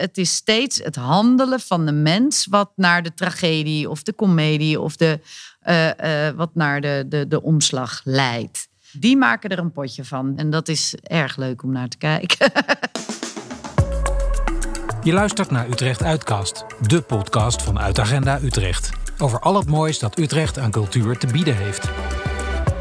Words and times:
het 0.00 0.18
is 0.18 0.34
steeds 0.34 0.78
het 0.78 0.96
handelen 0.96 1.60
van 1.60 1.86
de 1.86 1.92
mens 1.92 2.46
wat 2.50 2.70
naar 2.76 3.02
de 3.02 3.14
tragedie 3.14 3.90
of 3.90 4.02
de 4.02 4.12
komedie 4.12 4.80
of 4.80 4.96
de, 4.96 5.20
eh, 5.60 6.28
eh, 6.28 6.36
wat 6.36 6.54
naar 6.54 6.80
de, 6.80 7.04
de, 7.08 7.28
de 7.28 7.42
omslag 7.42 8.00
leidt. 8.04 8.68
Die 8.92 9.16
maken 9.16 9.50
er 9.50 9.58
een 9.58 9.72
potje 9.72 10.04
van. 10.04 10.36
En 10.36 10.50
dat 10.50 10.68
is 10.68 10.94
erg 11.02 11.36
leuk 11.36 11.62
om 11.62 11.72
naar 11.72 11.88
te 11.88 11.96
kijken. 11.96 12.52
Je 15.02 15.12
luistert 15.12 15.50
naar 15.50 15.68
Utrecht 15.68 16.02
Uitcast, 16.02 16.64
de 16.86 17.00
podcast 17.00 17.62
van 17.62 17.78
Uitagenda 17.78 18.40
Utrecht. 18.42 18.90
Over 19.18 19.40
al 19.40 19.56
het 19.56 19.68
moois 19.68 19.98
dat 19.98 20.18
Utrecht 20.18 20.58
aan 20.58 20.70
cultuur 20.70 21.18
te 21.18 21.26
bieden 21.26 21.56
heeft. 21.56 21.90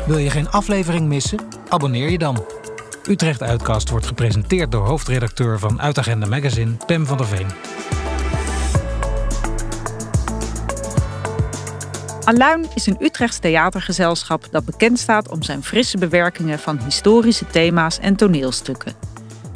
Wil 0.07 0.17
je 0.17 0.29
geen 0.29 0.49
aflevering 0.49 1.07
missen? 1.07 1.39
Abonneer 1.69 2.09
je 2.09 2.17
dan. 2.17 2.58
Utrecht 3.09 3.43
Uitcast 3.43 3.89
wordt 3.89 4.05
gepresenteerd 4.05 4.71
door 4.71 4.85
hoofdredacteur 4.85 5.59
van 5.59 5.81
Uitagenda 5.81 6.27
Magazine, 6.27 6.71
Pem 6.85 7.05
van 7.05 7.17
der 7.17 7.25
Veen. 7.25 7.47
Aluin 12.23 12.65
is 12.73 12.85
een 12.85 12.97
Utrechts 12.99 13.39
theatergezelschap 13.39 14.47
dat 14.51 14.65
bekend 14.65 14.99
staat 14.99 15.29
om 15.29 15.43
zijn 15.43 15.63
frisse 15.63 15.97
bewerkingen 15.97 16.59
van 16.59 16.79
historische 16.83 17.47
thema's 17.47 17.99
en 17.99 18.15
toneelstukken. 18.15 18.93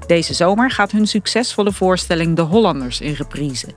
Deze 0.07 0.33
zomer 0.33 0.71
gaat 0.71 0.91
hun 0.91 1.07
succesvolle 1.07 1.71
voorstelling 1.71 2.35
De 2.35 2.41
Hollanders 2.41 3.01
in 3.01 3.13
reprise. 3.13 3.67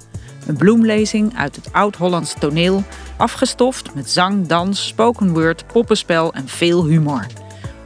Een 0.46 0.56
bloemlezing 0.56 1.36
uit 1.36 1.56
het 1.56 1.72
oud-Hollands 1.72 2.34
toneel, 2.38 2.84
afgestoft 3.16 3.94
met 3.94 4.10
zang, 4.10 4.46
dans, 4.46 4.86
spoken 4.86 5.32
word, 5.32 5.66
poppenspel 5.66 6.32
en 6.32 6.48
veel 6.48 6.84
humor. 6.86 7.26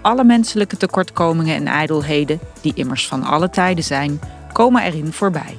Alle 0.03 0.25
menselijke 0.25 0.77
tekortkomingen 0.77 1.55
en 1.55 1.67
ijdelheden, 1.67 2.41
die 2.61 2.75
immers 2.75 3.09
van 3.09 3.23
alle 3.23 3.51
tijden 3.51 3.85
zijn, 3.85 4.21
komen 4.53 4.83
erin 4.83 5.13
voorbij. 5.13 5.59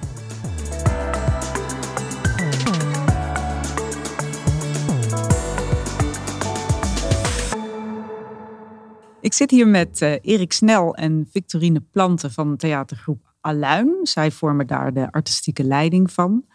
Ik 9.21 9.33
zit 9.33 9.51
hier 9.51 9.67
met 9.67 10.01
uh, 10.01 10.11
Erik 10.21 10.53
Snel 10.53 10.95
en 10.95 11.27
Victorine 11.31 11.81
Planten 11.91 12.31
van 12.31 12.57
theatergroep 12.57 13.33
Aluin. 13.41 13.99
Zij 14.03 14.31
vormen 14.31 14.67
daar 14.67 14.93
de 14.93 15.11
artistieke 15.11 15.63
leiding 15.63 16.11
van. 16.11 16.45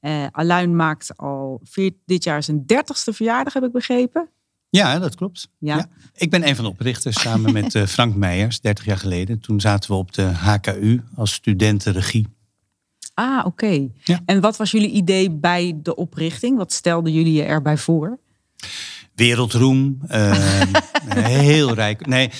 Uh, 0.00 0.26
Aluin 0.30 0.76
maakt 0.76 1.16
al 1.16 1.60
dit 2.04 2.24
jaar 2.24 2.42
zijn 2.42 2.66
dertigste 2.66 3.12
verjaardag, 3.12 3.52
heb 3.52 3.64
ik 3.64 3.72
begrepen. 3.72 4.30
Ja, 4.68 4.98
dat 4.98 5.14
klopt. 5.14 5.48
Ja. 5.58 5.88
Ik 6.14 6.30
ben 6.30 6.48
een 6.48 6.54
van 6.54 6.64
de 6.64 6.70
oprichters 6.70 7.20
samen 7.20 7.52
met 7.52 7.74
uh, 7.74 7.86
Frank 7.86 8.14
Meijers, 8.14 8.60
30 8.60 8.84
jaar 8.84 8.98
geleden. 8.98 9.40
Toen 9.40 9.60
zaten 9.60 9.90
we 9.90 9.96
op 9.96 10.12
de 10.12 10.22
HKU 10.22 11.02
als 11.14 11.32
studentenregie. 11.32 12.26
Ah, 13.14 13.46
oké. 13.46 13.88
Ja. 14.04 14.20
En 14.26 14.40
wat 14.40 14.56
was 14.56 14.70
jullie 14.70 14.90
idee 14.90 15.30
bij 15.30 15.78
de 15.82 15.94
oprichting? 15.94 16.56
Wat 16.56 16.72
stelden 16.72 17.12
jullie 17.12 17.32
je 17.32 17.42
erbij 17.42 17.76
voor? 17.76 18.18
Wereldroem, 19.14 19.98
uh, 20.10 20.62
heel 21.44 21.74
rijk. 21.74 22.06
Nee, 22.06 22.30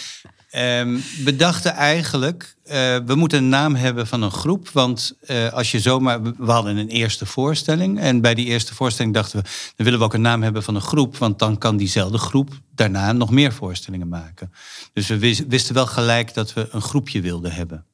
Um, 0.58 1.02
we 1.24 1.36
dachten 1.36 1.72
eigenlijk, 1.72 2.56
uh, 2.66 2.72
we 3.06 3.14
moeten 3.14 3.38
een 3.38 3.48
naam 3.48 3.74
hebben 3.74 4.06
van 4.06 4.22
een 4.22 4.30
groep. 4.30 4.68
Want 4.68 5.16
uh, 5.30 5.52
als 5.52 5.70
je 5.70 5.80
zomaar. 5.80 6.22
We 6.22 6.52
hadden 6.52 6.76
een 6.76 6.88
eerste 6.88 7.26
voorstelling. 7.26 8.00
En 8.00 8.20
bij 8.20 8.34
die 8.34 8.46
eerste 8.46 8.74
voorstelling 8.74 9.14
dachten 9.14 9.38
we. 9.38 9.44
Dan 9.76 9.84
willen 9.84 9.98
we 9.98 10.04
ook 10.04 10.14
een 10.14 10.20
naam 10.20 10.42
hebben 10.42 10.62
van 10.62 10.74
een 10.74 10.80
groep. 10.80 11.16
Want 11.16 11.38
dan 11.38 11.58
kan 11.58 11.76
diezelfde 11.76 12.18
groep 12.18 12.50
daarna 12.74 13.12
nog 13.12 13.30
meer 13.30 13.52
voorstellingen 13.52 14.08
maken. 14.08 14.52
Dus 14.92 15.06
we 15.06 15.44
wisten 15.48 15.74
wel 15.74 15.86
gelijk 15.86 16.34
dat 16.34 16.52
we 16.52 16.68
een 16.70 16.82
groepje 16.82 17.20
wilden 17.20 17.52
hebben. 17.52 17.84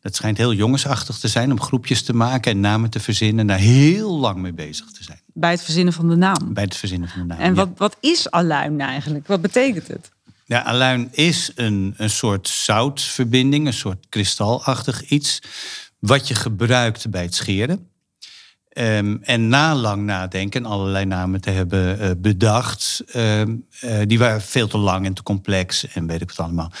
Dat 0.00 0.16
schijnt 0.16 0.38
heel 0.38 0.52
jongensachtig 0.52 1.18
te 1.18 1.28
zijn 1.28 1.50
om 1.50 1.60
groepjes 1.60 2.02
te 2.02 2.14
maken 2.14 2.52
en 2.52 2.60
namen 2.60 2.90
te 2.90 3.00
verzinnen. 3.00 3.38
En 3.38 3.46
daar 3.46 3.58
heel 3.58 4.18
lang 4.18 4.38
mee 4.38 4.52
bezig 4.52 4.90
te 4.90 5.04
zijn. 5.04 5.20
Bij 5.26 5.50
het 5.50 5.62
verzinnen 5.62 5.92
van 5.92 6.08
de 6.08 6.16
naam. 6.16 6.54
Bij 6.54 6.64
het 6.64 6.76
verzinnen 6.76 7.08
van 7.08 7.20
de 7.20 7.26
naam. 7.26 7.38
En 7.38 7.54
wat, 7.54 7.68
wat 7.76 7.96
is 8.00 8.30
aluin 8.30 8.80
eigenlijk? 8.80 9.26
Wat 9.26 9.40
betekent 9.40 9.88
het? 9.88 10.10
Ja, 10.52 10.62
aluin 10.62 11.08
is 11.12 11.52
een, 11.54 11.94
een 11.96 12.10
soort 12.10 12.48
zoutverbinding, 12.48 13.66
een 13.66 13.72
soort 13.72 14.06
kristalachtig 14.08 15.04
iets, 15.08 15.42
wat 15.98 16.28
je 16.28 16.34
gebruikt 16.34 17.10
bij 17.10 17.22
het 17.22 17.34
scheren. 17.34 17.88
Um, 18.78 19.22
en 19.22 19.48
na 19.48 19.74
lang 19.74 20.02
nadenken 20.02 20.64
en 20.64 20.70
allerlei 20.70 21.04
namen 21.04 21.40
te 21.40 21.50
hebben 21.50 22.02
uh, 22.02 22.10
bedacht, 22.18 23.02
um, 23.16 23.66
uh, 23.84 24.00
die 24.06 24.18
waren 24.18 24.42
veel 24.42 24.68
te 24.68 24.78
lang 24.78 25.06
en 25.06 25.14
te 25.14 25.22
complex 25.22 25.88
en 25.88 26.06
weet 26.06 26.20
ik 26.20 26.28
wat 26.30 26.46
allemaal, 26.46 26.72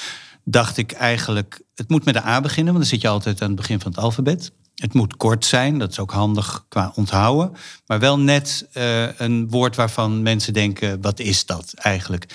dacht 0.44 0.76
ik 0.76 0.92
eigenlijk, 0.92 1.62
het 1.74 1.88
moet 1.88 2.04
met 2.04 2.14
de 2.14 2.24
A 2.24 2.40
beginnen, 2.40 2.72
want 2.72 2.84
dan 2.84 2.92
zit 2.92 3.02
je 3.02 3.08
altijd 3.08 3.42
aan 3.42 3.46
het 3.48 3.56
begin 3.56 3.80
van 3.80 3.90
het 3.90 4.00
alfabet. 4.00 4.52
Het 4.74 4.94
moet 4.94 5.16
kort 5.16 5.44
zijn, 5.44 5.78
dat 5.78 5.90
is 5.90 5.98
ook 5.98 6.12
handig 6.12 6.64
qua 6.68 6.92
onthouden. 6.94 7.52
Maar 7.86 7.98
wel 7.98 8.18
net 8.18 8.68
uh, 8.74 9.18
een 9.18 9.48
woord 9.50 9.76
waarvan 9.76 10.22
mensen 10.22 10.52
denken: 10.52 11.00
wat 11.00 11.20
is 11.20 11.46
dat 11.46 11.72
eigenlijk? 11.76 12.26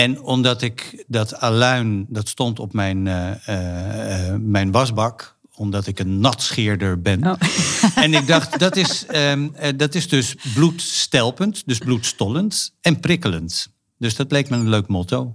En 0.00 0.22
omdat 0.22 0.62
ik 0.62 1.04
dat 1.06 1.40
aluin, 1.40 2.06
dat 2.08 2.28
stond 2.28 2.58
op 2.58 2.72
mijn, 2.72 3.06
uh, 3.06 3.30
uh, 3.48 4.34
mijn 4.38 4.70
wasbak, 4.70 5.36
omdat 5.54 5.86
ik 5.86 5.98
een 5.98 6.20
natscheerder 6.20 7.00
ben. 7.00 7.26
Oh. 7.26 7.34
En 8.04 8.14
ik 8.14 8.26
dacht, 8.26 8.58
dat 8.58 8.76
is, 8.76 9.06
um, 9.14 9.54
dat 9.76 9.94
is 9.94 10.08
dus 10.08 10.34
bloedstelpend, 10.54 11.62
dus 11.66 11.78
bloedstollend 11.78 12.72
en 12.80 13.00
prikkelend. 13.00 13.68
Dus 13.98 14.16
dat 14.16 14.30
leek 14.30 14.50
me 14.50 14.56
een 14.56 14.68
leuk 14.68 14.86
motto. 14.86 15.34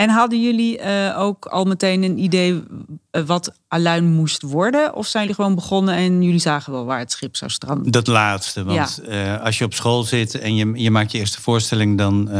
En 0.00 0.08
hadden 0.08 0.42
jullie 0.42 0.78
uh, 0.78 1.18
ook 1.18 1.46
al 1.46 1.64
meteen 1.64 2.02
een 2.02 2.18
idee 2.18 2.52
uh, 2.52 3.22
wat 3.22 3.52
Aluin 3.68 4.12
moest 4.12 4.42
worden? 4.42 4.94
Of 4.94 5.06
zijn 5.06 5.22
jullie 5.22 5.36
gewoon 5.36 5.54
begonnen 5.54 5.94
en 5.94 6.22
jullie 6.22 6.40
zagen 6.40 6.72
wel 6.72 6.84
waar 6.84 6.98
het 6.98 7.12
schip 7.12 7.36
zou 7.36 7.50
stranden? 7.50 7.92
Dat 7.92 8.06
laatste. 8.06 8.64
Want 8.64 9.00
ja. 9.06 9.36
uh, 9.36 9.44
als 9.44 9.58
je 9.58 9.64
op 9.64 9.74
school 9.74 10.02
zit 10.02 10.38
en 10.38 10.54
je, 10.54 10.72
je 10.74 10.90
maakt 10.90 11.12
je 11.12 11.18
eerste 11.18 11.40
voorstelling, 11.40 11.98
dan. 11.98 12.30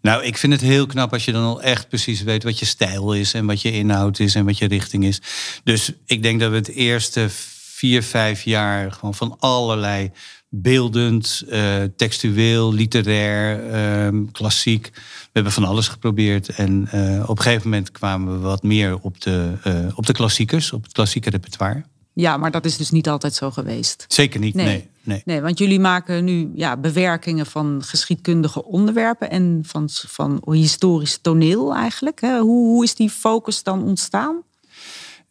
nou, 0.00 0.24
ik 0.24 0.36
vind 0.38 0.52
het 0.52 0.62
heel 0.62 0.86
knap 0.86 1.12
als 1.12 1.24
je 1.24 1.32
dan 1.32 1.44
al 1.44 1.62
echt 1.62 1.88
precies 1.88 2.22
weet 2.22 2.42
wat 2.42 2.58
je 2.58 2.66
stijl 2.66 3.14
is 3.14 3.34
en 3.34 3.46
wat 3.46 3.62
je 3.62 3.72
inhoud 3.72 4.18
is 4.18 4.34
en 4.34 4.44
wat 4.44 4.58
je 4.58 4.66
richting 4.66 5.04
is. 5.04 5.20
Dus 5.64 5.92
ik 6.04 6.22
denk 6.22 6.40
dat 6.40 6.50
we 6.50 6.56
het 6.56 6.68
eerste 6.68 7.28
vier, 7.76 8.02
vijf 8.02 8.42
jaar 8.42 8.92
gewoon 8.92 9.14
van 9.14 9.36
allerlei 9.38 10.10
beeldend, 10.48 11.44
uh, 11.48 11.82
textueel, 11.96 12.72
literair, 12.72 13.64
uh, 14.12 14.20
klassiek. 14.32 14.90
We 14.94 15.30
hebben 15.32 15.52
van 15.52 15.64
alles 15.64 15.88
geprobeerd. 15.88 16.48
En 16.48 16.88
uh, 16.94 17.22
op 17.22 17.36
een 17.36 17.42
gegeven 17.42 17.68
moment 17.70 17.90
kwamen 17.90 18.32
we 18.32 18.38
wat 18.38 18.62
meer 18.62 18.98
op 18.98 19.20
de, 19.20 19.52
op 19.94 20.06
de 20.06 20.12
klassiekers, 20.12 20.72
op 20.72 20.82
het 20.82 20.92
klassieke 20.92 21.30
repertoire. 21.30 21.84
Ja, 22.12 22.36
maar 22.36 22.50
dat 22.50 22.64
is 22.64 22.76
dus 22.76 22.90
niet 22.90 23.08
altijd 23.08 23.34
zo 23.34 23.50
geweest. 23.50 24.04
Zeker 24.08 24.40
niet, 24.40 24.54
nee. 24.54 24.66
nee. 24.66 24.88
Nee, 25.06 25.22
nee 25.24 25.40
want 25.40 25.58
jullie 25.58 25.80
maken 25.80 26.24
nu 26.24 26.50
ja, 26.54 26.76
bewerkingen 26.76 27.46
van 27.46 27.82
geschiedkundige 27.84 28.64
onderwerpen 28.64 29.30
en 29.30 29.60
van, 29.66 29.88
van 29.90 30.42
historisch 30.50 31.18
toneel 31.18 31.74
eigenlijk. 31.74 32.20
Hoe, 32.20 32.66
hoe 32.66 32.84
is 32.84 32.94
die 32.94 33.10
focus 33.10 33.62
dan 33.62 33.82
ontstaan? 33.82 34.42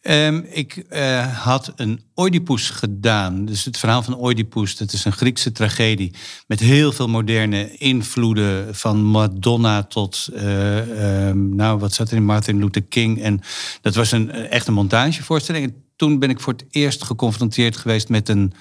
Um, 0.09 0.45
ik 0.49 0.85
uh, 0.89 1.43
had 1.43 1.73
een 1.75 2.01
Oedipus 2.15 2.69
gedaan. 2.69 3.45
Dus 3.45 3.65
het 3.65 3.77
verhaal 3.77 4.03
van 4.03 4.21
Oedipus, 4.21 4.77
dat 4.77 4.93
is 4.93 5.05
een 5.05 5.11
Griekse 5.11 5.51
tragedie. 5.51 6.13
Met 6.47 6.59
heel 6.59 6.91
veel 6.91 7.07
moderne 7.07 7.77
invloeden. 7.77 8.75
Van 8.75 9.03
Madonna 9.03 9.83
tot, 9.83 10.29
uh, 10.33 11.31
nou 11.31 11.79
wat 11.79 11.93
zat 11.93 12.09
er 12.11 12.17
in 12.17 12.25
Martin 12.25 12.59
Luther 12.59 12.83
King. 12.83 13.21
En 13.21 13.41
dat 13.81 13.95
was 13.95 14.11
een 14.11 14.31
echte 14.31 14.71
montagevoorstelling. 14.71 15.65
En 15.65 15.83
toen 15.95 16.19
ben 16.19 16.29
ik 16.29 16.39
voor 16.39 16.53
het 16.53 16.65
eerst 16.69 17.03
geconfronteerd 17.03 17.77
geweest 17.77 18.09
met 18.09 18.29
een, 18.29 18.53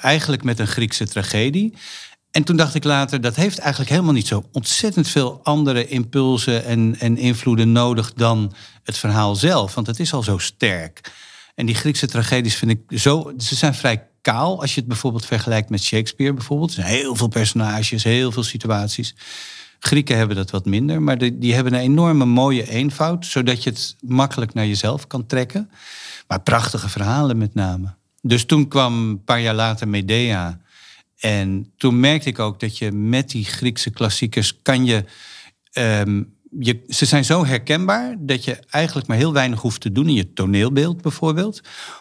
eigenlijk 0.00 0.44
met 0.44 0.58
een 0.58 0.66
Griekse 0.66 1.06
tragedie. 1.06 1.74
En 2.30 2.44
toen 2.44 2.56
dacht 2.56 2.74
ik 2.74 2.84
later, 2.84 3.20
dat 3.20 3.36
heeft 3.36 3.58
eigenlijk 3.58 3.90
helemaal 3.90 4.12
niet 4.12 4.26
zo 4.26 4.44
ontzettend 4.52 5.08
veel 5.08 5.40
andere 5.42 5.86
impulsen 5.86 6.64
en, 6.64 6.96
en 6.98 7.16
invloeden 7.16 7.72
nodig 7.72 8.12
dan 8.12 8.52
het 8.82 8.98
verhaal 8.98 9.34
zelf. 9.34 9.74
Want 9.74 9.86
het 9.86 10.00
is 10.00 10.12
al 10.12 10.22
zo 10.22 10.38
sterk. 10.38 11.12
En 11.54 11.66
die 11.66 11.74
Griekse 11.74 12.06
tragedies 12.06 12.56
vind 12.56 12.70
ik 12.70 12.98
zo. 12.98 13.32
Ze 13.38 13.54
zijn 13.54 13.74
vrij 13.74 14.06
kaal 14.20 14.60
als 14.60 14.74
je 14.74 14.80
het 14.80 14.88
bijvoorbeeld 14.88 15.26
vergelijkt 15.26 15.70
met 15.70 15.82
Shakespeare 15.82 16.34
bijvoorbeeld. 16.34 16.68
Er 16.70 16.82
zijn 16.82 16.94
heel 16.94 17.16
veel 17.16 17.28
personages, 17.28 18.04
heel 18.04 18.32
veel 18.32 18.42
situaties. 18.42 19.14
Grieken 19.78 20.16
hebben 20.16 20.36
dat 20.36 20.50
wat 20.50 20.64
minder, 20.64 21.02
maar 21.02 21.18
die, 21.18 21.38
die 21.38 21.54
hebben 21.54 21.72
een 21.72 21.80
enorme 21.80 22.24
mooie 22.24 22.68
eenvoud, 22.68 23.26
zodat 23.26 23.62
je 23.62 23.70
het 23.70 23.96
makkelijk 24.00 24.54
naar 24.54 24.66
jezelf 24.66 25.06
kan 25.06 25.26
trekken. 25.26 25.70
Maar 26.28 26.40
prachtige 26.40 26.88
verhalen 26.88 27.38
met 27.38 27.54
name. 27.54 27.94
Dus 28.22 28.44
toen 28.44 28.68
kwam 28.68 29.08
een 29.08 29.24
paar 29.24 29.40
jaar 29.40 29.54
later 29.54 29.88
Medea. 29.88 30.60
En 31.18 31.72
toen 31.76 32.00
merkte 32.00 32.28
ik 32.28 32.38
ook 32.38 32.60
dat 32.60 32.78
je 32.78 32.92
met 32.92 33.30
die 33.30 33.44
Griekse 33.44 33.90
klassiekers 33.90 34.62
kan 34.62 34.84
je, 34.84 35.04
um, 35.72 36.34
je. 36.58 36.84
Ze 36.88 37.04
zijn 37.04 37.24
zo 37.24 37.46
herkenbaar 37.46 38.16
dat 38.18 38.44
je 38.44 38.56
eigenlijk 38.70 39.06
maar 39.06 39.16
heel 39.16 39.32
weinig 39.32 39.60
hoeft 39.60 39.80
te 39.80 39.92
doen 39.92 40.08
in 40.08 40.14
je 40.14 40.32
toneelbeeld 40.32 41.02
bijvoorbeeld. 41.02 41.60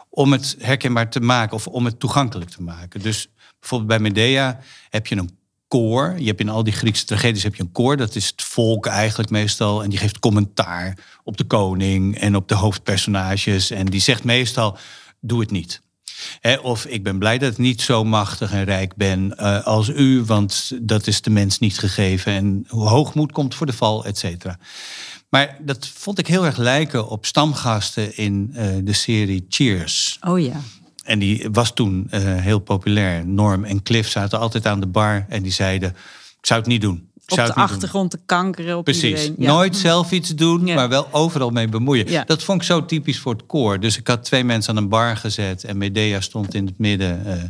Om 0.10 0.31
het 0.31 0.56
herkenbaar 0.60 1.10
te 1.10 1.19
maken 1.19 1.56
of 1.56 1.68
om 1.68 1.86
het 1.86 2.00
toegankelijk 2.00 2.50
te 2.50 2.62
maken. 2.62 3.02
Dus 3.02 3.30
bijvoorbeeld 3.60 3.90
bij 3.90 4.00
Medea 4.00 4.60
heb 4.90 5.08
je 5.08 5.16
een 5.16 5.38
koor. 5.68 6.16
Je 6.18 6.25
hebt 6.25 6.40
in 6.40 6.50
al 6.50 6.64
die 6.64 6.74
Griekse 6.74 7.06
tragedies 7.06 7.44
heb 7.44 7.56
je 7.56 7.64
een 7.64 7.72
koor. 7.72 7.98
Dat 7.98 8.16
is 8.16 8.28
het 8.28 8.42
volk 8.42 8.86
eigenlijk 8.86 9.30
meestal. 9.30 9.84
En 9.84 9.90
die 9.90 10.00
geeft 10.00 10.19
commentaar 10.19 10.98
op 11.24 11.38
de 11.38 11.44
koning 11.44 12.18
en 12.19 12.36
op 12.36 12.48
de 12.48 12.56
hoofdpersonages. 12.56 13.72
En 13.72 13.86
die 13.86 14.02
zegt 14.02 14.24
meestal, 14.24 14.78
doe 15.19 15.40
het 15.40 15.52
niet. 15.52 15.81
Of 16.62 16.86
ik 16.86 17.04
ben 17.04 17.19
blij 17.19 17.38
dat 17.38 17.51
ik 17.51 17.57
niet 17.57 17.81
zo 17.81 18.04
machtig 18.04 18.51
en 18.51 18.63
rijk 18.63 18.95
ben 18.95 19.38
eh, 19.38 19.65
als 19.65 19.89
u, 19.89 20.24
want 20.24 20.71
dat 20.81 21.07
is 21.07 21.21
de 21.21 21.30
mens 21.30 21.59
niet 21.59 21.80
gegeven. 21.80 22.31
En 22.31 22.65
hoogmoed 22.68 23.31
komt 23.31 23.56
voor 23.56 23.65
de 23.65 23.74
val, 23.74 24.06
et 24.06 24.18
cetera. 24.18 24.57
Maar 25.30 25.57
dat 25.62 25.88
vond 25.88 26.19
ik 26.19 26.27
heel 26.27 26.45
erg 26.45 26.57
lijken 26.57 27.09
op 27.09 27.25
stamgasten 27.25 28.18
in 28.18 28.51
eh, 28.54 28.68
de 28.83 28.94
serie 28.94 29.45
Cheers. 29.50 30.18
Oh 30.27 30.39
ja. 30.39 30.62
En 31.04 31.19
die 31.19 31.48
was 31.51 31.74
toen 31.74 32.07
eh, 32.09 32.21
heel 32.21 32.59
populair. 32.59 33.27
Norm 33.27 33.63
en 33.63 33.83
Cliff 33.83 34.09
zaten 34.09 34.39
altijd 34.39 34.65
aan 34.65 34.80
de 34.80 34.88
bar 34.88 35.25
en 35.30 35.44
die 35.44 35.51
zeiden: 35.51 35.89
Ik 36.39 36.45
zou 36.45 36.59
het 36.59 36.69
niet 36.69 36.81
doen. 36.81 37.09
Op 37.31 37.35
de 37.38 37.41
het 37.44 37.56
niet 37.56 37.68
doen." 37.68 37.75
achtergrond 37.75 38.12
te 38.12 38.19
kankeren 38.25 38.77
op 38.77 38.83
Precies. 38.83 39.03
iedereen. 39.03 39.35
Ja. 39.38 39.47
Nooit 39.51 39.75
zelf 39.75 40.12
iets 40.12 40.29
doen, 40.29 40.65
Ja. 40.65 40.75
maar 40.75 40.89
wel 40.89 41.07
overal 41.12 41.50
mee 41.50 41.68
bemoeien. 41.68 42.09
Ja. 42.12 42.24
Dat 42.24 42.44
vond 42.44 42.62
ik 42.62 42.68
zo 42.68 42.85
typisch 42.85 43.19
voor 43.19 43.33
het 43.33 43.45
koor. 43.45 43.79
Dus 43.79 43.97
ik 43.97 44.07
had 44.07 44.24
twee 44.24 44.44
mensen 44.44 44.75
aan 44.77 44.83
een 44.83 44.89
bar 44.89 45.18
gezet 45.18 45.63
en 45.63 45.77
Medea 45.77 46.21
stond 46.21 46.53
in 46.53 46.65
het 46.65 46.77
midden 46.77 47.25
eh 47.25 47.44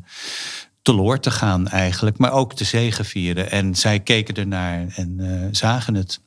teloor 0.81 1.19
te 1.19 1.31
gaan 1.31 1.67
eigenlijk, 1.67 2.17
maar 2.17 2.31
ook 2.31 2.53
te 2.53 2.63
zegevieren. 2.63 3.51
En 3.51 3.75
zij 3.75 3.99
keken 3.99 4.35
ernaar 4.35 4.85
en 4.95 5.15
eh, 5.19 5.47
zagen 5.51 5.95
het. 5.95 6.19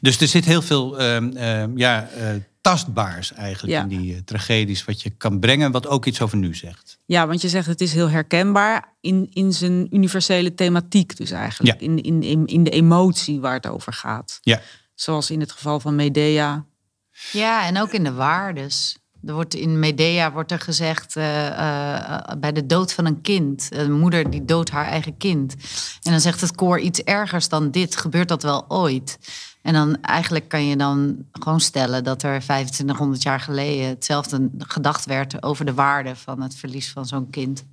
Dus 0.00 0.20
er 0.20 0.28
zit 0.28 0.44
heel 0.44 0.62
veel 0.62 0.98
ehm, 0.98 1.36
ehm, 1.36 1.70
ja, 1.78 2.08
eh, 2.08 2.26
tastbaars 2.70 3.32
eigenlijk 3.32 3.72
Ja. 3.72 3.82
in 3.82 3.88
die 3.88 4.14
eh, 4.14 4.20
tragedies, 4.24 4.84
wat 4.84 5.02
je 5.02 5.10
kan 5.10 5.38
brengen, 5.38 5.70
wat 5.72 5.86
ook 5.86 6.06
iets 6.06 6.20
over 6.20 6.36
nu 6.38 6.54
zegt. 6.54 6.98
Ja, 7.06 7.26
want 7.26 7.40
je 7.40 7.48
zegt 7.48 7.66
het 7.66 7.80
is 7.80 7.92
heel 7.92 8.10
herkenbaar 8.10 8.94
in, 9.00 9.28
in 9.32 9.52
zijn 9.52 9.94
universele 9.94 10.54
thematiek 10.54 11.16
dus 11.16 11.30
eigenlijk. 11.30 11.80
Ja. 11.80 11.86
In, 11.86 12.02
in, 12.02 12.22
in, 12.22 12.46
in 12.46 12.64
de 12.64 12.70
emotie 12.70 13.40
waar 13.40 13.54
het 13.54 13.66
over 13.66 13.92
gaat. 13.92 14.38
Ja, 14.42 14.60
Zoals 14.94 15.30
in 15.30 15.40
het 15.40 15.52
geval 15.52 15.80
van 15.80 15.94
Medea. 15.94 16.64
Ja, 17.32 17.66
en 17.66 17.80
ook 17.80 17.92
in 17.92 18.04
de 18.04 18.12
waardes. 18.12 18.96
Er 19.26 19.34
wordt 19.34 19.54
in 19.54 19.78
Medea 19.78 20.32
wordt 20.32 20.50
er 20.50 20.60
gezegd 20.60 21.16
eh, 21.16 21.46
eh, 21.46 22.38
bij 22.38 22.52
de 22.52 22.66
dood 22.66 22.92
van 22.92 23.06
een 23.06 23.20
kind, 23.20 23.68
een 23.70 23.92
moeder 23.92 24.30
die 24.30 24.44
doodt 24.44 24.70
haar 24.70 24.86
eigen 24.86 25.16
kind. 25.16 25.54
En 26.02 26.10
dan 26.10 26.20
zegt 26.20 26.40
het 26.40 26.54
koor 26.54 26.80
iets 26.80 27.02
ergers 27.02 27.48
dan 27.48 27.70
dit. 27.70 27.96
Gebeurt 27.96 28.28
dat 28.28 28.42
wel 28.42 28.64
ooit? 28.68 29.18
En 29.66 29.72
dan 29.72 30.02
eigenlijk 30.02 30.48
kan 30.48 30.66
je 30.66 30.76
dan 30.76 31.24
gewoon 31.32 31.60
stellen 31.60 32.04
dat 32.04 32.22
er 32.22 32.40
2500 32.40 33.22
jaar 33.22 33.40
geleden 33.40 33.88
hetzelfde 33.88 34.50
gedacht 34.58 35.04
werd 35.04 35.42
over 35.42 35.64
de 35.64 35.74
waarde 35.74 36.16
van 36.16 36.40
het 36.42 36.54
verlies 36.56 36.90
van 36.92 37.06
zo'n 37.06 37.30
kind 37.30 37.64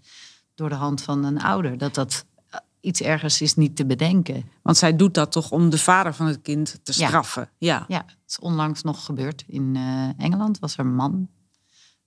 door 0.55 0.69
de 0.69 0.75
hand 0.75 1.01
van 1.01 1.23
een 1.23 1.41
ouder. 1.41 1.77
Dat 1.77 1.93
dat 1.93 2.25
eh, 2.49 2.59
iets 2.79 3.01
ergers 3.01 3.41
is 3.41 3.55
niet 3.55 3.75
te 3.75 3.85
bedenken. 3.85 4.43
Want 4.61 4.77
zij 4.77 4.95
doet 4.95 5.13
dat 5.13 5.31
toch 5.31 5.51
om 5.51 5.69
de 5.69 5.77
vader 5.77 6.13
van 6.13 6.25
het 6.25 6.41
kind 6.41 6.79
te 6.83 6.93
straffen. 6.93 7.49
Ja. 7.57 7.85
Ja, 7.87 8.03
het 8.05 8.17
is 8.27 8.39
onlangs 8.39 8.81
nog 8.81 9.05
gebeurd. 9.05 9.43
In 9.47 9.75
eh, 9.75 10.25
Engeland 10.25 10.59
was 10.59 10.73
er 10.73 10.79
een 10.79 10.95
man 10.95 11.29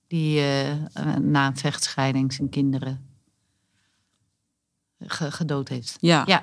die 0.06 0.38
eh, 0.38 0.70
eh, 0.72 0.80
na 1.20 1.46
een 1.46 1.56
vechtscheiding 1.56 2.32
zijn 2.32 2.48
kinderen 2.48 3.06
ge- 5.00 5.30
gedood 5.30 5.68
heeft. 5.68 5.96
Ja. 6.00 6.22
ja. 6.26 6.42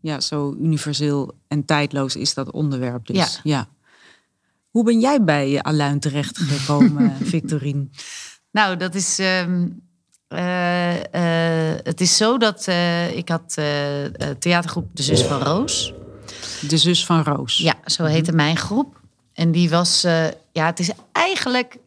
Ja, 0.00 0.20
zo 0.20 0.56
universeel 0.60 1.34
en 1.48 1.64
tijdloos 1.64 2.16
is 2.16 2.34
dat 2.34 2.50
onderwerp 2.50 3.06
dus. 3.06 3.16
Ja. 3.16 3.28
Ja. 3.42 3.68
Hoe 4.70 4.84
ben 4.84 5.00
jij 5.00 5.24
bij 5.24 5.54
eh, 5.56 5.60
Aluin 5.60 6.00
terechtgekomen, 6.00 7.16
Victorine? 7.32 7.86
nou, 8.50 8.76
dat 8.76 8.94
is. 8.94 9.18
ehm, 9.18 9.68
eh, 10.28 11.70
eh, 11.72 11.78
het 11.82 12.00
is 12.00 12.16
zo 12.16 12.38
dat 12.38 12.66
eh, 12.68 13.16
ik 13.16 13.28
had 13.28 13.54
eh, 13.56 14.04
eh, 14.04 14.36
theatergroep 14.38 14.96
De 14.96 15.02
Zus 15.02 15.22
van 15.22 15.40
Roos. 15.42 15.94
De 16.68 16.76
zus 16.76 17.06
van 17.06 17.22
Roos. 17.22 17.56
Ja, 17.58 17.74
zo 17.84 18.04
heette 18.04 18.32
mijn 18.32 18.56
groep. 18.56 19.00
En 19.32 19.52
die 19.52 19.70
was, 19.70 20.04
eh, 20.04 20.26
ja, 20.52 20.66
het 20.66 20.78
is 20.78 20.90
eigenlijk, 21.12 21.78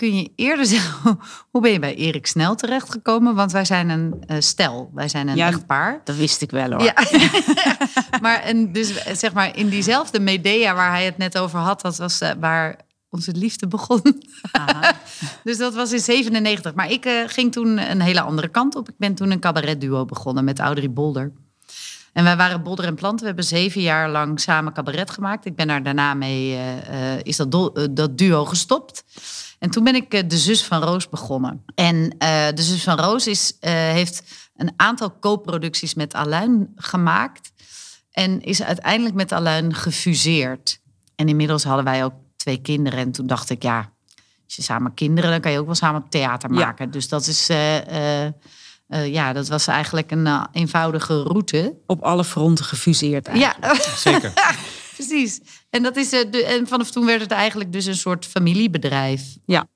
kun 0.00 0.16
je 0.16 0.30
eerder 0.36 0.66
zeggen, 0.76 1.18
hoe 1.50 1.60
ben 1.60 1.72
je 1.72 1.78
bij 1.78 1.94
Erik 1.94 2.26
Snel 2.26 2.54
terechtgekomen? 2.54 3.34
Want 3.34 3.52
wij 3.52 3.64
zijn 3.64 3.88
een 3.88 4.14
eh, 4.26 4.36
stel, 4.40 4.90
wij 4.94 5.08
zijn 5.08 5.28
een 5.28 5.36
Ja, 5.36 5.46
echtpaar. 5.46 6.00
Dat 6.04 6.16
wist 6.16 6.42
ik 6.42 6.50
wel 6.50 6.70
hoor. 6.70 6.82
Ja, 6.82 6.94
maar 8.22 8.40
en 8.40 8.72
dus 8.72 9.04
zeg 9.18 9.32
maar 9.32 9.56
in 9.56 9.68
diezelfde 9.68 10.20
Medea 10.20 10.74
waar 10.74 10.90
hij 10.90 11.04
het 11.04 11.18
net 11.18 11.38
over 11.38 11.58
had, 11.58 11.80
dat 11.80 11.96
was 11.96 12.20
eh, 12.20 12.30
waar 12.40 12.76
onze 13.10 13.32
liefde 13.32 13.66
begon. 13.66 14.22
Aha. 14.52 14.92
Dus 15.44 15.56
dat 15.58 15.74
was 15.74 15.92
in 15.92 16.00
97. 16.00 16.74
Maar 16.74 16.90
ik 16.90 17.04
eh, 17.04 17.12
ging 17.26 17.52
toen 17.52 17.90
een 17.90 18.00
hele 18.00 18.20
andere 18.20 18.48
kant 18.48 18.74
op. 18.76 18.88
Ik 18.88 18.98
ben 18.98 19.14
toen 19.14 19.30
een 19.30 19.40
cabaretduo 19.40 20.04
begonnen 20.04 20.44
met 20.44 20.58
Audrey 20.58 20.90
Bolder. 20.90 21.32
En 22.12 22.24
wij 22.24 22.36
waren 22.36 22.62
Bolder 22.62 22.84
en 22.84 22.94
Plant. 22.94 23.20
We 23.20 23.26
hebben 23.26 23.44
zeven 23.44 23.80
jaar 23.80 24.10
lang 24.10 24.40
samen 24.40 24.72
cabaret 24.72 25.10
gemaakt. 25.10 25.44
Ik 25.46 25.56
ben 25.56 25.66
daar 25.66 25.82
daarna 25.82 26.14
mee, 26.14 26.58
is 27.22 27.36
dat, 27.36 27.52
do- 27.52 27.72
dat 27.90 28.18
duo 28.18 28.44
gestopt. 28.44 29.04
En 29.60 29.70
toen 29.70 29.84
ben 29.84 29.94
ik 29.94 30.12
eh, 30.14 30.28
De 30.28 30.38
Zus 30.38 30.64
van 30.64 30.82
Roos 30.82 31.08
begonnen. 31.08 31.64
En 31.74 32.14
eh, 32.18 32.46
De 32.54 32.62
Zus 32.62 32.82
van 32.82 32.98
Roos 33.00 33.26
is, 33.26 33.56
eh, 33.60 33.72
heeft 33.72 34.22
een 34.56 34.72
aantal 34.76 35.18
co-producties 35.18 35.94
met 35.94 36.14
Aluin 36.14 36.72
gemaakt. 36.76 37.52
En 38.10 38.40
is 38.40 38.62
uiteindelijk 38.62 39.14
met 39.14 39.32
Aluin 39.32 39.74
gefuseerd. 39.74 40.80
En 41.16 41.28
inmiddels 41.28 41.64
hadden 41.64 41.84
wij 41.84 42.04
ook 42.04 42.14
twee 42.36 42.60
kinderen. 42.60 42.98
En 42.98 43.12
toen 43.12 43.26
dacht 43.26 43.50
ik, 43.50 43.62
ja, 43.62 43.92
als 44.44 44.56
je 44.56 44.62
samen 44.62 44.94
kinderen, 44.94 45.30
dan 45.30 45.40
kan 45.40 45.52
je 45.52 45.58
ook 45.58 45.66
wel 45.66 45.74
samen 45.74 46.08
theater 46.08 46.52
Ja. 46.52 46.64
maken. 46.64 46.90
Dus 46.90 47.08
dat 47.08 47.26
is, 47.26 47.48
eh, 47.48 48.24
eh, 48.26 48.32
eh, 48.86 49.12
ja, 49.12 49.32
dat 49.32 49.48
was 49.48 49.66
eigenlijk 49.66 50.10
een 50.10 50.46
eenvoudige 50.52 51.22
route. 51.22 51.74
Op 51.86 52.02
alle 52.02 52.24
fronten 52.24 52.64
gefuseerd 52.64 53.26
eigenlijk. 53.26 53.64
Ja, 53.64 53.96
zeker. 53.96 54.32
precies. 54.96 55.40
En, 55.70 55.82
dat 55.82 55.96
is, 55.96 56.12
eh, 56.12 56.30
de, 56.30 56.44
en 56.44 56.66
vanaf 56.66 56.90
toen 56.90 57.06
werd 57.06 57.20
het 57.20 57.30
eigenlijk 57.30 57.72
dus 57.72 57.86
een 57.86 57.96
soort 57.96 58.26
familiebedrijf. 58.26 59.36
Ja. 59.44 59.66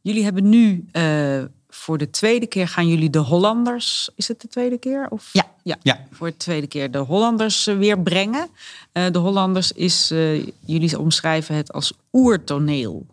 Jullie 0.00 0.24
hebben 0.24 0.48
nu 0.48 0.84
eh, 0.92 1.44
voor 1.74 1.98
de 1.98 2.10
tweede 2.10 2.46
keer 2.46 2.68
gaan 2.68 2.88
jullie 2.88 3.10
de 3.10 3.18
Hollanders. 3.18 4.10
Is 4.16 4.28
het 4.28 4.40
de 4.40 4.48
tweede 4.48 4.78
keer? 4.78 5.06
Of? 5.10 5.28
Ja. 5.32 5.44
ja. 5.62 5.76
Ja. 5.82 6.06
Voor 6.10 6.26
de 6.26 6.36
tweede 6.36 6.66
keer 6.66 6.90
de 6.90 6.98
Hollanders 6.98 7.66
eh, 7.66 7.76
weer 7.76 8.00
brengen. 8.00 8.48
Eh, 8.92 9.10
de 9.10 9.18
Hollanders 9.18 9.72
is, 9.72 10.10
eh, 10.10 10.46
jullie 10.60 10.98
omschrijven 10.98 11.54
het 11.54 11.72
als 11.72 11.92
oertoneel. 12.12 13.06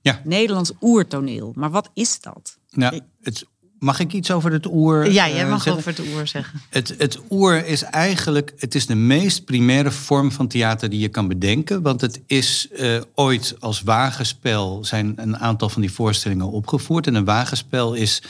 Ja. 0.00 0.20
Nederlands 0.24 0.72
oertoneel. 0.80 1.52
Maar 1.54 1.70
wat 1.70 1.90
is 1.94 2.20
dat? 2.20 2.58
Nou, 2.70 3.00
het, 3.22 3.46
mag 3.78 4.00
ik 4.00 4.12
iets 4.12 4.30
over 4.30 4.52
het 4.52 4.66
oer 4.66 5.12
Ja, 5.12 5.28
jij 5.28 5.42
eh, 5.42 5.48
mag 5.48 5.62
zeggen? 5.62 5.72
over 5.72 6.02
het 6.02 6.12
oer 6.14 6.26
zeggen. 6.26 6.60
Het, 6.70 6.94
het 6.98 7.18
oer 7.30 7.66
is 7.66 7.82
eigenlijk 7.82 8.52
het 8.58 8.74
is 8.74 8.86
de 8.86 8.94
meest 8.94 9.44
primaire 9.44 9.90
vorm 9.90 10.32
van 10.32 10.46
theater 10.46 10.90
die 10.90 11.00
je 11.00 11.08
kan 11.08 11.28
bedenken. 11.28 11.82
Want 11.82 12.00
het 12.00 12.20
is 12.26 12.68
eh, 12.76 13.00
ooit 13.14 13.56
als 13.60 13.82
wagenspel 13.82 14.84
zijn 14.84 15.12
een 15.16 15.38
aantal 15.38 15.68
van 15.68 15.80
die 15.80 15.92
voorstellingen 15.92 16.50
opgevoerd. 16.50 17.06
En 17.06 17.14
een 17.14 17.24
wagenspel 17.24 17.94
is 17.94 18.22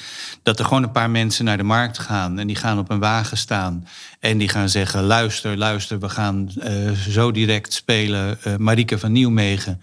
dat 0.42 0.58
er 0.58 0.64
gewoon 0.64 0.82
een 0.82 0.92
paar 0.92 1.10
mensen 1.10 1.44
naar 1.44 1.56
de 1.56 1.62
markt 1.62 1.98
gaan. 1.98 2.38
En 2.38 2.46
die 2.46 2.56
gaan 2.56 2.78
op 2.78 2.90
een 2.90 2.98
wagen 2.98 3.36
staan. 3.36 3.86
En 4.20 4.38
die 4.38 4.48
gaan 4.48 4.68
zeggen, 4.68 5.02
luister, 5.02 5.56
luister, 5.56 5.98
we 5.98 6.08
gaan 6.08 6.50
eh, 6.60 6.90
zo 6.90 7.30
direct 7.30 7.72
spelen 7.72 8.42
eh 8.42 8.56
Marieke 8.56 8.98
van 8.98 9.12
Nieuwmegen. 9.12 9.80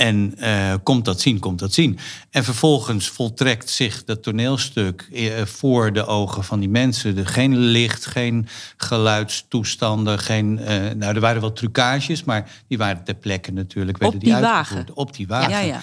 En 0.00 0.34
eh, 0.38 0.74
komt 0.82 1.04
dat 1.04 1.20
zien, 1.20 1.38
komt 1.38 1.58
dat 1.58 1.72
zien. 1.72 1.98
En 2.30 2.44
vervolgens 2.44 3.08
voltrekt 3.08 3.70
zich 3.70 4.04
dat 4.04 4.22
toneelstuk 4.22 5.08
eh, 5.12 5.44
voor 5.44 5.92
de 5.92 6.06
ogen 6.06 6.44
van 6.44 6.60
die 6.60 6.68
mensen. 6.68 7.18
Er, 7.18 7.26
geen 7.26 7.56
licht, 7.56 8.06
geen 8.06 8.48
geluidstoestanden, 8.76 10.18
geen... 10.18 10.58
eh, 10.58 10.94
nou, 10.96 11.14
er 11.14 11.20
waren 11.20 11.40
wel 11.40 11.52
trucages, 11.52 12.24
maar 12.24 12.50
die 12.68 12.78
waren 12.78 13.04
ter 13.04 13.14
plekke 13.14 13.52
natuurlijk. 13.52 13.98
werden 13.98 14.20
die 14.20 14.34
uitgevoerd. 14.34 14.88
wagen? 14.88 14.96
Op 14.96 15.14
die 15.16 15.26
wagen. 15.26 15.66
Ja, 15.66 15.80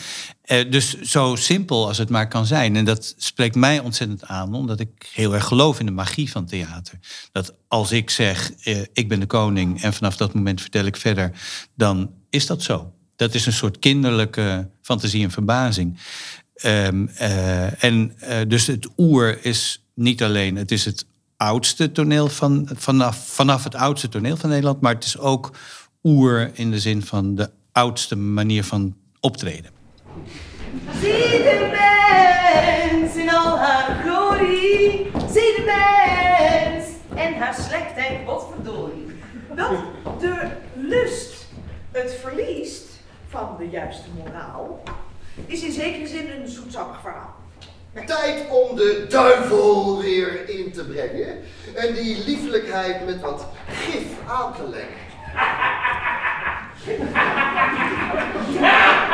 ja. 0.48 0.64
Dus 0.64 1.02
zo 1.02 1.36
simpel 1.36 1.88
als 1.88 1.98
het 1.98 2.10
maar 2.10 2.28
kan 2.28 2.46
zijn. 2.46 2.76
En 2.76 2.86
dat 2.86 3.14
spreekt 3.18 3.56
mij 3.56 3.80
ontzettend 3.80 4.26
aan, 4.26 4.54
omdat 4.54 4.80
ik 4.80 5.10
heel 5.14 5.34
erg 5.34 5.46
geloof 5.46 5.80
in 5.80 5.86
de 5.86 5.92
magie 5.92 6.32
van 6.32 6.46
theater. 6.46 7.00
Dat 7.32 7.54
als 7.68 7.92
ik 7.92 8.10
zeg, 8.10 8.52
ik 8.94 9.08
ben 9.08 9.20
de 9.20 9.26
koning 9.26 9.82
en 9.82 9.94
vanaf 9.94 10.18
dat 10.18 10.34
moment 10.34 10.62
vertel 10.62 10.86
ik 10.86 10.98
verder, 10.98 11.32
dan 11.76 12.12
is 12.30 12.46
dat 12.46 12.64
zo. 12.64 12.92
Dat 13.18 13.34
is 13.34 13.46
een 13.46 13.54
soort 13.54 13.80
kinderlijke 13.80 14.70
fantasie 14.82 15.24
en 15.24 15.32
verbazing. 15.32 16.00
Ehm, 16.54 17.08
eh, 17.08 17.84
en 17.84 18.14
eh, 18.20 18.38
dus 18.48 18.68
het 18.68 18.88
oer 18.98 19.46
is 19.46 19.84
niet 19.94 20.24
alleen, 20.24 20.56
het 20.56 20.72
is 20.72 20.86
het 20.86 21.06
oudste 21.38 21.92
toneel 21.92 22.28
van, 22.28 22.70
vanaf, 22.74 23.28
vanaf 23.28 23.64
het 23.64 23.76
oudste 23.76 24.10
toneel 24.10 24.38
van 24.38 24.50
Nederland, 24.50 24.82
maar 24.82 24.94
het 24.94 25.04
is 25.04 25.18
ook 25.18 25.52
oer 26.04 26.52
in 26.54 26.72
de 26.72 26.80
zin 26.80 27.02
van 27.02 27.36
de 27.36 27.50
oudste 27.72 28.16
manier 28.16 28.64
van 28.64 28.96
optreden. 29.20 29.72
Zie 31.02 31.12
de 31.12 31.70
mens 31.72 33.16
in 33.16 33.30
al 33.30 33.58
haar 33.58 34.04
glorie. 34.04 35.12
Zie 35.32 35.56
de 35.56 35.64
mens 35.66 36.86
en 37.16 37.34
haar 37.34 37.56
slechtheid, 37.68 38.26
wat 38.26 38.48
verdorie. 38.54 39.06
Dat 39.56 39.72
de 40.20 40.52
lust 40.76 41.48
het 41.92 42.18
verliest 42.22 42.97
van 43.30 43.56
de 43.58 43.70
juiste 43.70 44.08
moraal, 44.18 44.84
is 45.46 45.64
in 45.64 45.72
zekere 45.72 46.08
zin 46.08 46.30
een 46.30 46.48
zoetsappig 46.48 47.02
verhaal. 47.02 47.36
Tijd 48.06 48.46
om 48.50 48.76
de 48.76 49.06
duivel 49.10 50.02
weer 50.02 50.50
in 50.50 50.72
te 50.72 50.86
brengen 50.86 51.38
en 51.76 51.94
die 51.94 52.24
liefelijkheid 52.26 53.06
met 53.06 53.22
wat 53.22 53.48
gif 53.68 54.08
aan 54.28 54.54
te 54.56 54.70
leggen. 54.70 55.06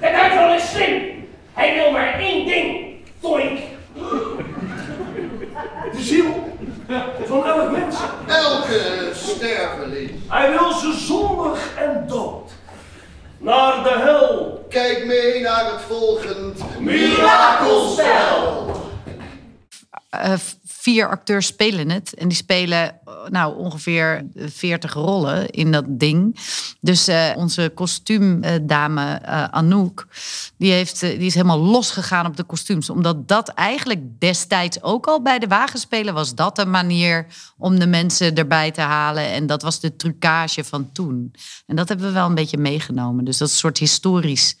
De 0.00 0.10
duivel 0.10 0.54
is 0.54 0.70
slim. 0.70 1.26
Hij 1.52 1.74
wil 1.74 1.90
maar 1.90 2.12
één 2.12 2.46
ding. 2.46 2.94
Toink. 3.20 3.58
De 5.92 6.00
ziel 6.02 6.47
van 7.24 7.46
elk 7.46 7.70
mens. 7.70 7.96
Elke 8.26 9.10
sterveling. 9.12 10.10
Hij 10.28 10.50
wil 10.50 10.72
ze 10.72 10.92
zondig 10.92 11.76
en 11.76 12.04
dood. 12.06 12.50
Naar 13.38 13.82
de 13.82 13.94
hel. 13.98 14.66
Kijk 14.68 15.06
mee 15.06 15.40
naar 15.40 15.64
het 15.72 15.80
volgende. 15.80 16.52
Mirakelstel 16.78 18.76
vier 20.80 21.08
acteurs 21.08 21.46
spelen 21.46 21.90
het. 21.90 22.14
En 22.14 22.28
die 22.28 22.36
spelen 22.36 22.88
eh, 22.88 23.12
nou, 23.28 23.56
ongeveer 23.56 24.26
40 24.34 24.92
rollen 24.92 25.50
in 25.50 25.72
dat 25.72 25.84
ding. 25.88 26.36
Dus 26.80 27.08
eh, 27.08 27.30
onze 27.36 27.72
kostuumdame 27.74 29.12
eh, 29.12 29.44
Anouk, 29.44 30.06
die, 30.56 30.72
heeft, 30.72 31.00
die 31.00 31.18
is 31.18 31.34
helemaal 31.34 31.58
losgegaan 31.58 32.26
op 32.26 32.36
de 32.36 32.42
kostuums. 32.42 32.90
Omdat 32.90 33.28
dat 33.28 33.48
eigenlijk 33.48 34.00
destijds 34.18 34.82
ook 34.82 35.06
al 35.06 35.22
bij 35.22 35.38
de 35.38 35.46
wagenspelen 35.46 36.14
was. 36.14 36.34
Dat 36.34 36.58
een 36.58 36.70
manier 36.70 37.26
om 37.56 37.78
de 37.78 37.86
mensen 37.86 38.34
erbij 38.34 38.70
te 38.70 38.80
halen. 38.80 39.30
En 39.30 39.46
dat 39.46 39.62
was 39.62 39.80
de 39.80 39.96
trucage 39.96 40.64
van 40.64 40.92
toen. 40.92 41.32
En 41.66 41.76
dat 41.76 41.88
hebben 41.88 42.06
we 42.06 42.12
wel 42.12 42.26
een 42.26 42.34
beetje 42.34 42.58
meegenomen. 42.58 43.24
Dus 43.24 43.38
dat 43.38 43.48
is 43.48 43.54
een 43.54 43.60
soort 43.60 43.78
historisch 43.78 44.56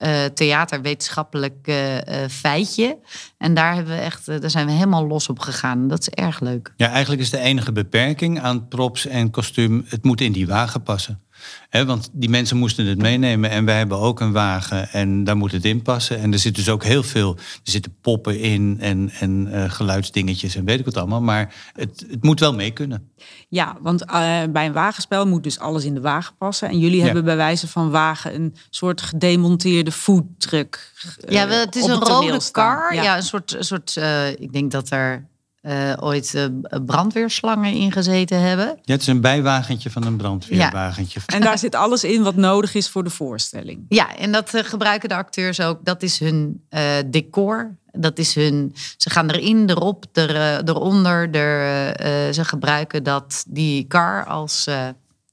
eh, 0.00 0.24
theaterwetenschappelijk 0.24 1.56
eh, 1.62 2.24
eh, 2.24 2.30
feitje. 2.30 2.98
En 3.38 3.54
daar, 3.54 3.74
hebben 3.74 3.94
we 3.94 4.00
echt, 4.00 4.26
daar 4.26 4.50
zijn 4.50 4.66
we 4.66 4.72
helemaal 4.72 5.06
los 5.06 5.28
op 5.28 5.38
gegaan. 5.38 5.88
Dat 5.88 6.00
is 6.00 6.08
erg 6.08 6.40
leuk. 6.40 6.72
Ja, 6.76 6.88
eigenlijk 6.88 7.22
is 7.22 7.30
de 7.30 7.38
enige 7.38 7.72
beperking 7.72 8.40
aan 8.40 8.68
props 8.68 9.06
en 9.06 9.30
kostuum... 9.30 9.84
het 9.88 10.04
moet 10.04 10.20
in 10.20 10.32
die 10.32 10.46
wagen 10.46 10.82
passen. 10.82 11.20
Hè, 11.68 11.84
want 11.84 12.08
die 12.12 12.28
mensen 12.28 12.56
moesten 12.56 12.86
het 12.86 12.98
meenemen 12.98 13.50
en 13.50 13.64
wij 13.64 13.76
hebben 13.78 13.98
ook 13.98 14.20
een 14.20 14.32
wagen 14.32 14.88
en 14.92 15.24
daar 15.24 15.36
moet 15.36 15.52
het 15.52 15.64
in 15.64 15.82
passen. 15.82 16.18
En 16.18 16.32
er 16.32 16.38
zit 16.38 16.54
dus 16.54 16.68
ook 16.68 16.84
heel 16.84 17.02
veel, 17.02 17.36
er 17.36 17.70
zitten 17.70 17.94
poppen 18.00 18.40
in 18.40 18.76
en, 18.80 19.10
en 19.20 19.48
eh, 19.52 19.70
geluidsdingetjes 19.70 20.54
en 20.54 20.64
weet 20.64 20.78
ik 20.78 20.84
wat 20.84 20.96
allemaal. 20.96 21.20
Maar 21.22 21.54
het, 21.72 22.04
het 22.10 22.22
moet 22.22 22.40
wel 22.40 22.54
mee 22.54 22.70
kunnen. 22.70 23.10
Ja, 23.48 23.76
want 23.80 24.04
eh, 24.04 24.42
bij 24.50 24.66
een 24.66 24.72
wagenspel 24.72 25.26
moet 25.26 25.42
dus 25.42 25.58
alles 25.58 25.84
in 25.84 25.94
de 25.94 26.00
wagen 26.00 26.34
passen. 26.38 26.68
En 26.68 26.78
jullie 26.78 26.98
Ja. 26.98 27.04
hebben 27.04 27.24
bij 27.24 27.36
wijze 27.36 27.68
van 27.68 27.90
wagen 27.90 28.34
een 28.34 28.54
soort 28.70 29.02
gedemonteerde 29.02 29.92
foodtruck. 29.92 30.92
Ja, 31.28 31.48
wel, 31.48 31.60
het 31.60 31.76
is 31.76 31.84
een 31.86 32.00
rode 32.00 32.50
kar. 32.50 32.94
Ja. 32.94 33.16
een 33.16 33.22
soort, 33.22 33.54
een 33.54 33.64
soort 33.64 33.96
eh, 33.96 34.30
ik 34.30 34.52
denk 34.52 34.70
dat 34.70 34.90
er 34.90 35.28
eh, 35.60 35.92
ooit 36.00 36.34
eh, 36.34 36.44
brandweerslangen 36.84 37.72
in 37.72 37.92
gezeten 37.92 38.40
hebben. 38.40 38.66
Ja, 38.66 38.92
het 38.92 39.00
is 39.00 39.06
een 39.06 39.20
bijwagentje 39.20 39.90
van 39.90 40.06
een 40.06 40.16
brandweerwagentje. 40.16 41.20
En 41.26 41.40
daar 41.40 41.58
zit 41.58 41.74
alles 41.74 42.04
in 42.04 42.22
wat 42.22 42.36
nodig 42.36 42.74
is 42.74 42.88
voor 42.88 43.04
de 43.04 43.10
voorstelling. 43.10 43.84
Ja, 43.88 44.16
en 44.16 44.32
dat 44.32 44.54
eh, 44.54 44.64
gebruiken 44.64 45.08
de 45.08 45.14
acteurs 45.14 45.60
ook. 45.60 45.84
Dat 45.84 46.02
is 46.02 46.18
hun 46.18 46.64
eh, 46.68 46.82
decor. 47.06 47.76
Dat 47.92 48.18
is 48.18 48.34
hun. 48.34 48.72
Ze 48.96 49.10
gaan 49.10 49.30
erin, 49.30 49.70
erop, 49.70 50.04
er, 50.12 50.60
eronder. 50.68 51.30
Er, 51.34 52.34
ze 52.34 52.44
gebruiken 52.44 53.02
dat, 53.02 53.44
die 53.48 53.84
kar 53.84 54.24
als, 54.24 54.66
eh, 54.66 54.88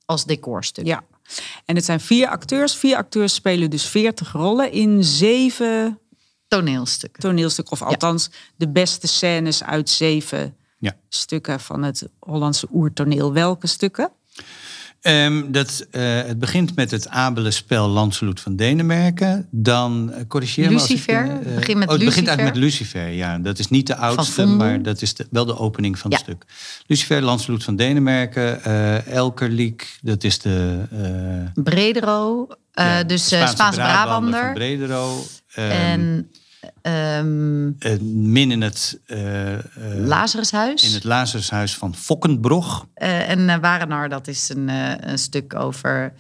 als 0.06 0.26
decorstuk. 0.26 0.86
Ja. 0.86 1.04
En 1.66 1.76
het 1.76 1.86
zijn 1.86 2.00
vier 2.00 2.28
acteurs. 2.28 2.76
Vier 2.76 2.96
acteurs 2.96 3.34
spelen 3.34 3.70
dus 3.70 3.86
40 3.86 4.32
rollen 4.32 4.72
in 4.72 5.04
zeven 5.04 6.00
Toneelstukken. 6.48 7.22
toneelstukken. 7.22 7.74
Of 7.74 7.82
althans, 7.82 8.30
de 8.56 8.70
beste 8.70 9.08
scènes 9.08 9.64
uit 9.64 9.90
zeven 9.90 10.56
Ja. 10.80 10.96
stukken 11.10 11.60
van 11.60 11.84
het 11.84 12.08
Hollandse 12.20 12.68
oertoneel. 12.74 13.34
Welke 13.34 13.68
stukken? 13.68 14.12
Ehm, 15.02 15.52
dat, 15.52 15.86
eh, 15.92 16.02
het 16.16 16.40
begint 16.40 16.76
met 16.76 16.92
het 16.92 17.08
abele 17.08 17.52
spel 17.52 17.88
Landsloot 17.88 18.40
van 18.40 18.56
Denemarken. 18.56 19.48
Dan, 19.52 20.10
uh, 20.14 20.16
corrigeer 20.28 20.68
me 20.68 20.74
als 20.74 20.84
ik, 20.84 20.90
Lucifer. 20.90 21.24
eh, 21.24 21.30
met 21.30 21.46
oh, 21.48 21.56
het 21.56 21.78
begint 21.78 21.90
Lucifer. 22.02 22.28
eigenlijk 22.28 22.42
met 22.56 22.56
Lucifer, 22.64 23.08
ja. 23.10 23.38
Dat 23.38 23.60
is 23.60 23.68
niet 23.70 23.88
de 23.88 23.96
oudste, 23.96 24.46
maar 24.46 24.82
dat 24.82 25.02
is 25.02 25.14
de- 25.14 25.28
wel 25.32 25.46
de 25.46 25.58
opening 25.58 26.00
van 26.00 26.12
het 26.12 26.20
stuk. 26.20 26.44
Lucifer, 26.88 27.22
Landsloot 27.22 27.64
van 27.64 27.76
Denemarken. 27.76 28.64
eh 28.64 29.08
Elkerliek, 29.08 29.98
dat 30.02 30.24
is 30.24 30.40
de... 30.40 30.84
eh, 31.56 31.64
Bredero, 31.64 32.48
eh, 32.72 32.86
ja, 32.86 33.04
dus 33.04 33.26
Spaanse 33.28 33.80
Brabander. 33.80 34.44
van 34.44 34.54
Bredero. 34.54 35.24
En 35.62 36.32
ehm 36.82 37.72
eh, 37.80 38.00
min 38.02 38.52
in 38.52 38.62
het, 38.62 39.00
eh, 39.06 39.54
eh, 39.54 39.62
Lazarshuis. 39.96 40.84
in 40.84 40.94
het 40.94 41.04
Lazarshuis 41.04 41.76
van 41.78 41.96
Fokkenbrog. 41.96 42.88
Eh, 42.94 43.30
en 43.30 43.40
uh, 43.40 43.56
Warenar, 43.62 44.10
dat 44.10 44.28
is 44.28 44.50
een, 44.50 44.68
een 45.10 45.18
stuk 45.18 45.56
over 45.56 46.14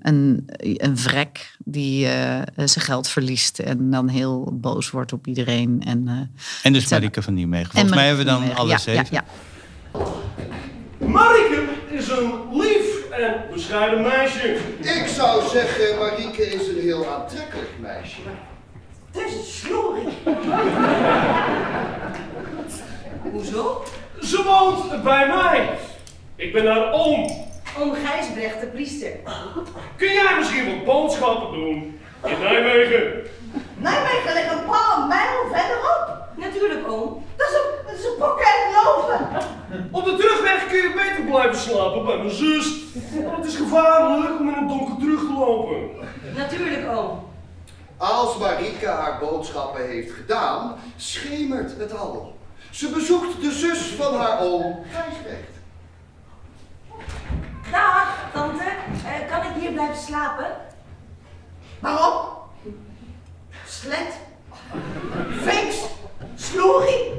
een, 0.00 0.44
een 0.56 0.98
vrek 0.98 1.56
die 1.64 2.06
eh, 2.08 2.40
zijn 2.56 2.84
geld 2.84 3.08
verliest 3.08 3.58
en 3.58 3.90
dan 3.90 4.08
heel 4.08 4.48
boos 4.60 4.90
wordt 4.90 5.12
op 5.12 5.26
iedereen. 5.26 5.82
En, 5.86 6.08
eh, 6.08 6.14
En 6.62 6.72
dus 6.72 6.88
Marike 6.88 7.22
van 7.22 7.34
Nieuwmegen. 7.34 7.66
en 7.66 7.70
Volgens 7.72 7.94
mij 7.94 8.06
hebben 8.06 8.24
we 8.24 8.30
dan 8.30 8.40
van 8.46 8.54
alle 8.56 8.68
Nijmegen. 8.68 9.06
zeven. 9.06 9.06
Ja, 9.10 9.24
ja, 10.98 11.06
Marike 11.06 11.64
is 11.90 12.08
een 12.08 12.32
lief 12.52 13.10
en 13.10 13.34
bescheiden 13.54 14.02
meisje. 14.02 14.56
Ik 14.80 15.06
zou 15.16 15.48
zeggen, 15.48 15.98
Marieke 15.98 16.42
is 16.42 16.68
een 16.68 16.80
heel 16.80 17.06
aantrekkelijk 17.14 17.70
meisje. 17.80 18.20
Het 19.12 19.26
is 19.26 19.34
een 19.34 19.44
sloerie. 19.44 20.08
Hoezo? 23.32 23.82
Ze 24.20 24.42
woont 24.42 25.02
bij 25.02 25.26
mij. 25.26 25.70
Ik 26.36 26.52
ben 26.52 26.66
haar 26.66 26.92
oom. 26.92 27.30
Om 27.80 27.94
Gijsbrecht, 27.94 28.60
de 28.60 28.66
priester. 28.66 29.10
Kun 29.96 30.12
jij 30.12 30.34
misschien 30.38 30.66
wat 30.66 30.84
boodschappen 30.84 31.52
doen 31.52 32.00
in 32.24 32.38
Nijmegen? 32.40 33.12
Nijmegen 33.76 34.34
ligt 34.34 34.52
een 34.52 34.66
paar 34.66 35.06
mijl 35.08 35.52
verderop. 35.52 36.18
Natuurlijk, 36.36 36.90
oom. 36.92 37.24
Dat 37.36 37.48
is 37.48 37.54
een, 37.54 37.86
dat 37.86 37.98
is 37.98 38.04
een 38.04 38.16
pakket 38.18 38.58
lopen. 38.84 39.28
Op 39.90 40.04
de 40.04 40.16
terugweg 40.16 40.66
kun 40.68 40.76
je 40.76 40.92
beter 40.94 41.24
blijven 41.24 41.56
slapen 41.58 42.04
bij 42.04 42.16
mijn 42.16 42.30
zus. 42.30 42.80
Want 43.24 43.36
het 43.36 43.46
is 43.46 43.56
gevaarlijk 43.56 44.40
om 44.40 44.48
in 44.48 44.54
het 44.54 44.68
donker 44.68 44.96
terug 45.00 45.20
te 45.20 45.32
lopen. 45.38 45.90
Natuurlijk, 46.36 46.96
oom. 46.96 47.21
Als 48.02 48.36
Marieke 48.36 48.86
haar 48.86 49.18
boodschappen 49.18 49.86
heeft 49.86 50.12
gedaan, 50.12 50.74
schemert 50.96 51.78
het 51.78 51.96
al. 51.96 52.36
Ze 52.70 52.88
bezoekt 52.88 53.40
de 53.40 53.50
zus 53.50 53.78
van 53.78 54.14
haar 54.14 54.40
oom, 54.40 54.84
Gijsbrecht. 54.90 55.52
Dag, 57.70 58.30
tante. 58.32 58.64
Eh, 59.04 59.30
kan 59.30 59.50
ik 59.50 59.60
hier 59.60 59.72
blijven 59.72 60.02
slapen? 60.02 60.46
Waarom? 61.80 62.28
Slet. 63.66 64.18
Finks. 65.40 65.76
Sloerie. 66.34 67.12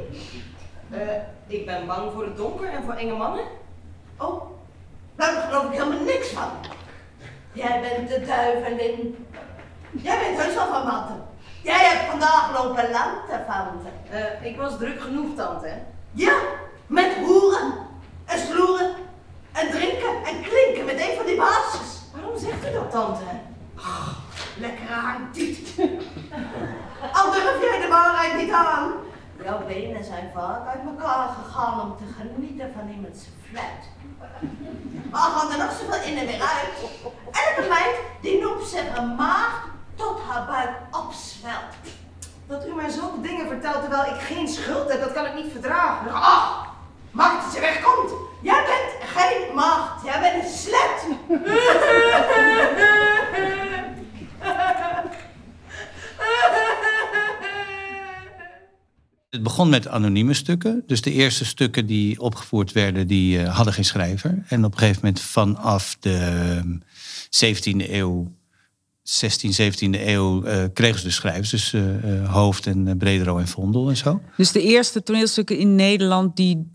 Eh, 0.89 0.99
ik 1.47 1.65
ben 1.65 1.87
bang 1.87 2.11
voor 2.13 2.23
het 2.23 2.37
donker 2.37 2.69
en 2.69 2.83
voor 2.83 2.93
enge 2.93 3.15
mannen. 3.15 3.45
Oh, 4.17 4.41
nou, 5.15 5.33
daar 5.33 5.41
geloof 5.41 5.65
ik 5.65 5.79
helemaal 5.79 6.03
niks 6.03 6.27
van. 6.27 6.49
Jij 7.53 7.81
bent 7.81 8.09
de 8.09 8.25
duivelin. 8.25 9.25
Jij 10.01 10.19
bent 10.19 10.41
heus 10.41 10.53
wel 10.53 10.67
van 10.67 10.85
Matten. 10.85 11.23
Jij 11.62 11.85
hebt 11.85 12.09
vandaag 12.09 12.51
lopen 12.53 12.91
lanterfanten. 12.91 13.93
Eh, 14.09 14.45
ik 14.45 14.57
was 14.57 14.77
druk 14.77 15.01
genoeg, 15.01 15.35
tante. 15.35 15.69
Ja, 16.12 16.38
met 16.88 17.13
hoeren 17.15 17.73
en 18.25 18.39
sloeren 18.39 18.95
en 19.51 19.69
drinken 19.71 20.23
en 20.25 20.41
klinken 20.41 20.85
met 20.85 21.00
een 21.00 21.15
van 21.15 21.25
die 21.25 21.38
baasjes. 21.38 22.01
Waarom 22.13 22.38
zegt 22.38 22.69
u 22.69 22.73
dat, 22.73 22.91
tante? 22.91 23.23
Oh, 23.77 24.07
lekkere 24.57 24.93
hangtiet. 24.93 25.75
Al 27.13 27.31
durf 27.31 27.62
jij 27.62 27.79
de 27.81 27.88
waarheid 27.89 28.35
niet 28.35 28.51
aan. 28.51 28.91
Jouw 29.43 29.65
benen 29.65 30.03
zijn 30.03 30.31
vaak 30.33 30.67
uit 30.67 30.81
elkaar 30.85 31.29
gegaan 31.43 31.81
om 31.81 31.97
te 31.97 32.03
genieten 32.17 32.71
van 32.75 32.89
iemands 32.89 33.19
fluit. 33.50 33.83
Maar 35.12 35.21
gaan 35.21 35.51
er 35.51 35.57
nog 35.57 35.71
zoveel 35.71 36.12
in 36.12 36.17
en 36.17 36.25
weer 36.25 36.41
uit. 36.41 36.89
Elke 37.31 37.69
meid 37.69 37.95
die 38.21 38.41
noemt 38.41 38.67
zich 38.67 38.97
een 38.97 39.15
maagd 39.15 39.72
tot 39.95 40.19
haar 40.27 40.45
buik 40.45 40.69
opzwelt. 40.91 41.73
Dat 42.47 42.67
u 42.67 42.75
mij 42.75 42.89
zulke 42.89 43.21
dingen 43.21 43.47
vertelt 43.47 43.81
terwijl 43.81 44.13
ik 44.13 44.21
geen 44.21 44.47
schuld 44.47 44.91
heb, 44.91 45.00
dat 45.00 45.13
kan 45.13 45.25
ik 45.25 45.35
niet 45.35 45.51
verdragen. 45.51 46.13
Ach, 46.13 46.67
maakt 47.12 47.43
dat 47.43 47.53
ze 47.53 47.59
wegkomt. 47.59 48.12
Jij 48.41 48.63
bent 48.65 49.09
geen 49.09 49.55
maagd, 49.55 50.03
jij 50.03 50.19
bent 50.19 50.43
een 50.43 50.50
slet. 50.50 51.05
Het 59.29 59.43
begon 59.43 59.69
met 59.69 59.88
anonieme 59.88 60.33
stukken. 60.33 60.83
Dus 60.88 61.01
de 61.01 61.12
eerste 61.12 61.45
stukken 61.45 61.85
die 61.85 62.19
opgevoerd 62.19 62.71
werden, 62.71 63.07
die 63.07 63.39
eh, 63.39 63.55
hadden 63.55 63.73
geen 63.73 63.85
schrijver. 63.85 64.43
En 64.47 64.65
op 64.65 64.71
een 64.71 64.77
gegeven 64.77 65.01
moment 65.03 65.21
vanaf 65.21 65.97
de 66.00 66.17
ehm, 66.63 66.77
17e 67.29 67.91
eeuw, 67.91 68.31
16e, 69.03 69.50
17e 69.50 70.07
eeuw, 70.07 70.43
eh, 70.43 70.63
kregen 70.74 71.00
ze 71.00 71.05
dus 71.05 71.15
schrijvers. 71.15 71.50
Dus 71.50 71.74
eh, 71.74 72.22
eh, 72.22 72.33
Hoofd 72.33 72.67
en 72.67 72.98
Bredero 72.98 73.38
en 73.38 73.48
Vondel 73.48 73.89
en 73.89 73.98
zo. 73.98 74.22
Dus 74.38 74.51
de 74.51 74.62
eerste 74.62 75.03
toneelstukken 75.03 75.57
in 75.57 75.75
Nederland, 75.75 76.36
die, 76.36 76.74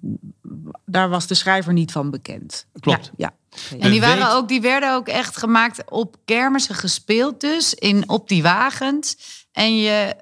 daar 0.85 1.09
was 1.09 1.27
de 1.27 1.35
schrijver 1.35 1.73
niet 1.73 1.93
van 1.93 2.11
bekend. 2.11 2.67
Klopt. 2.81 3.11
Ja. 3.17 3.35
En 3.79 3.91
die, 3.91 4.01
waren 4.01 4.33
ook, 4.33 4.49
die 4.49 4.61
werden 4.61 4.95
ook 4.95 5.09
echt 5.09 5.37
gemaakt 5.37 5.91
op 5.91 6.17
kermissen 6.25 6.75
gespeeld 6.75 7.41
dus, 7.41 7.75
in, 7.75 8.09
op 8.09 8.29
die 8.29 8.43
wagens. 8.43 9.17
En 9.53 9.77
je 9.77 10.15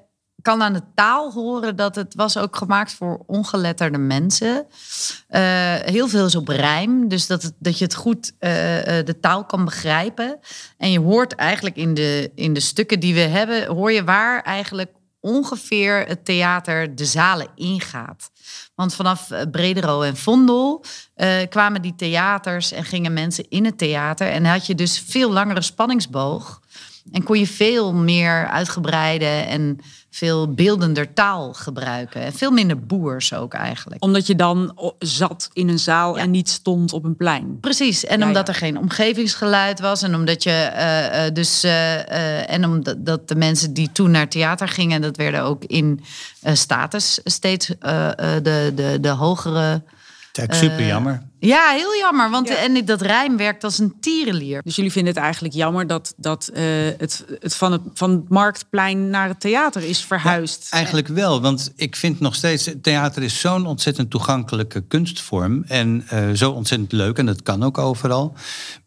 kan 0.47 0.63
aan 0.63 0.73
de 0.73 0.83
taal 0.95 1.31
horen 1.31 1.75
dat 1.75 1.95
het 1.95 2.15
was 2.15 2.37
ook 2.37 2.55
gemaakt 2.55 2.93
voor 2.93 3.23
ongeletterde 3.25 3.97
mensen. 3.97 4.65
Eh, 5.27 5.41
heel 5.75 6.07
veel 6.07 6.25
is 6.25 6.35
op 6.35 6.47
rijm, 6.47 7.07
dus 7.07 7.27
dat, 7.27 7.53
dat 7.59 7.77
je 7.77 7.83
het 7.83 7.95
goed 7.95 8.33
eh, 8.39 8.99
eh, 8.99 9.05
de 9.05 9.19
taal 9.19 9.45
kan 9.45 9.65
begrijpen. 9.65 10.39
En 10.77 10.91
je 10.91 10.99
hoort 10.99 11.35
eigenlijk 11.35 11.75
in 11.75 11.93
de, 11.93 12.31
in 12.35 12.53
de 12.53 12.59
stukken 12.59 12.99
die 12.99 13.13
we 13.13 13.19
hebben, 13.19 13.65
hoor 13.65 13.91
je 13.91 14.03
waar 14.03 14.41
eigenlijk 14.41 14.91
ongeveer 15.19 16.05
het 16.07 16.25
theater 16.25 16.95
de 16.95 17.05
zalen 17.05 17.47
ingaat. 17.55 18.29
Want 18.75 18.95
vanaf 18.95 19.29
Bredero 19.51 20.01
en 20.01 20.17
Vondel 20.17 20.83
kwamen 21.49 21.81
die 21.81 21.95
theaters 21.95 22.71
en 22.71 22.83
gingen 22.83 23.13
mensen 23.13 23.49
in 23.49 23.65
het 23.65 23.77
theater. 23.77 24.27
En 24.27 24.45
had 24.45 24.65
je 24.65 24.75
dus 24.75 25.03
veel 25.07 25.31
langere 25.31 25.61
spanningsboog. 25.61 26.61
En 27.11 27.23
kon 27.23 27.39
je 27.39 27.47
veel 27.47 27.93
meer 27.93 28.47
uitgebreide 28.47 29.25
en 29.25 29.79
veel 30.09 30.53
beeldender 30.53 31.13
taal 31.13 31.53
gebruiken. 31.53 32.21
En 32.21 32.33
veel 32.33 32.51
minder 32.51 32.79
boers 32.79 33.33
ook 33.33 33.53
eigenlijk. 33.53 34.03
Omdat 34.03 34.27
je 34.27 34.35
dan 34.35 34.77
zat 34.99 35.49
in 35.53 35.69
een 35.69 35.79
zaal 35.79 36.17
en 36.17 36.31
niet 36.31 36.49
stond 36.49 36.93
op 36.93 37.03
een 37.03 37.15
plein. 37.15 37.57
Precies, 37.59 38.05
en 38.05 38.19
Ja, 38.19 38.25
omdat 38.25 38.47
ja. 38.47 38.53
er 38.53 38.59
geen 38.59 38.77
omgevingsgeluid 38.77 39.79
was 39.79 40.01
en 40.01 40.15
omdat 40.15 40.43
je 40.43 40.49
eh, 40.49 41.25
eh, 41.25 41.33
dus 41.33 41.63
eh, 41.63 42.51
en 42.51 42.65
omdat 42.65 42.95
dat 43.05 43.27
de 43.27 43.35
mensen 43.35 43.73
die 43.73 43.91
toen 43.91 44.11
naar 44.11 44.27
theater 44.27 44.67
gingen, 44.67 45.01
dat 45.01 45.17
werden 45.17 45.43
ook 45.43 45.63
in 45.63 46.01
status 46.53 47.19
steeds 47.23 47.67
de, 47.67 48.71
de, 48.75 48.97
de 49.01 49.09
hogere. 49.09 49.81
Het 50.41 50.51
is 50.53 50.59
super 50.59 50.77
Eh, 50.79 50.87
jammer. 50.87 51.21
Ja, 51.39 51.69
heel 51.69 51.95
jammer, 51.99 52.29
want 52.29 52.47
Ja. 52.47 52.55
en 52.55 52.85
dat 52.85 53.01
rijm 53.01 53.37
werkt 53.37 53.63
als 53.63 53.79
een 53.79 53.93
tierenlier. 53.99 54.61
Dus 54.63 54.75
jullie 54.75 54.91
vinden 54.91 55.13
het 55.13 55.23
eigenlijk 55.23 55.53
jammer 55.53 55.87
dat, 55.87 56.13
dat 56.17 56.47
eh, 56.47 56.63
het, 56.97 57.25
het, 57.39 57.55
van 57.55 57.71
het 57.71 57.81
van 57.93 58.11
het 58.11 58.29
marktplein 58.29 59.09
naar 59.09 59.27
het 59.27 59.39
theater 59.39 59.83
is 59.83 59.99
verhuisd. 60.05 60.67
Eigenlijk 60.71 61.07
wel, 61.07 61.41
want 61.41 61.71
ik 61.75 61.95
vind 61.95 62.19
nog 62.19 62.35
steeds... 62.35 62.69
theater 62.81 63.23
is 63.23 63.39
zo'n 63.39 63.65
ontzettend 63.65 64.09
toegankelijke 64.09 64.81
kunstvorm... 64.87 65.63
en 65.67 66.03
eh, 66.07 66.29
zo 66.33 66.51
ontzettend 66.51 66.91
leuk, 66.91 67.17
en 67.17 67.25
dat 67.25 67.43
kan 67.43 67.63
ook 67.63 67.77
overal. 67.77 68.33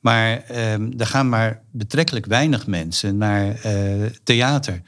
Maar 0.00 0.42
ehm, 0.42 0.90
er 0.98 1.06
gaan 1.06 1.28
maar 1.28 1.60
betrekkelijk 1.70 2.26
weinig 2.26 2.66
mensen 2.66 3.16
naar 3.16 3.54
eh, 3.62 3.72
theater. 4.24 4.82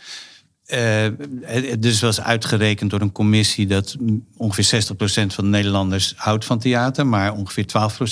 Eh, 0.72 1.08
het 1.42 1.82
dus 1.82 2.00
was 2.00 2.20
uitgerekend 2.20 2.90
door 2.90 3.00
een 3.00 3.12
commissie... 3.12 3.66
dat 3.66 3.96
ongeveer 4.36 4.82
60% 4.84 4.94
van 5.26 5.44
de 5.44 5.50
Nederlanders 5.50 6.14
houdt 6.16 6.44
van 6.44 6.58
theater... 6.58 7.06
maar 7.06 7.32
ongeveer 7.34 7.64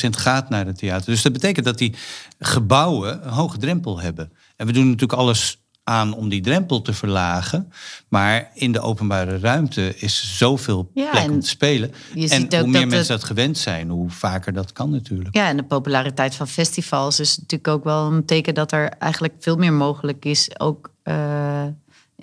12% 0.06 0.10
gaat 0.10 0.48
naar 0.48 0.66
het 0.66 0.78
theater. 0.78 1.06
Dus 1.06 1.22
dat 1.22 1.32
betekent 1.32 1.66
dat 1.66 1.78
die 1.78 1.94
gebouwen 2.38 3.26
een 3.26 3.32
hoge 3.32 3.58
drempel 3.58 4.00
hebben. 4.00 4.32
En 4.56 4.66
we 4.66 4.72
doen 4.72 4.84
natuurlijk 4.84 5.18
alles 5.20 5.58
aan 5.84 6.14
om 6.14 6.28
die 6.28 6.40
drempel 6.40 6.82
te 6.82 6.92
verlagen. 6.92 7.72
Maar 8.08 8.50
in 8.54 8.72
de 8.72 8.80
openbare 8.80 9.38
ruimte 9.38 9.94
is 9.96 10.36
zoveel 10.38 10.90
Ja, 10.94 11.10
plek 11.10 11.30
om 11.30 11.40
te 11.40 11.48
spelen. 11.48 11.92
En 12.14 12.54
hoe 12.58 12.66
meer 12.66 12.86
mensen 12.88 12.96
het- 12.98 13.08
dat 13.08 13.24
gewend 13.24 13.58
zijn, 13.58 13.88
hoe 13.88 14.10
vaker 14.10 14.52
dat 14.52 14.72
kan 14.72 14.90
natuurlijk. 14.90 15.34
Ja, 15.36 15.48
en 15.48 15.56
de 15.56 15.62
populariteit 15.62 16.34
van 16.34 16.48
festivals 16.48 17.20
is 17.20 17.38
natuurlijk 17.38 17.68
ook 17.68 17.84
wel 17.84 18.12
een 18.12 18.24
teken 18.24 18.54
dat 18.54 18.72
er 18.72 18.88
eigenlijk 18.88 19.34
veel 19.38 19.56
meer 19.56 19.72
mogelijk 19.72 20.24
is, 20.24 20.60
ook 20.60 20.90
eh, 21.02 21.64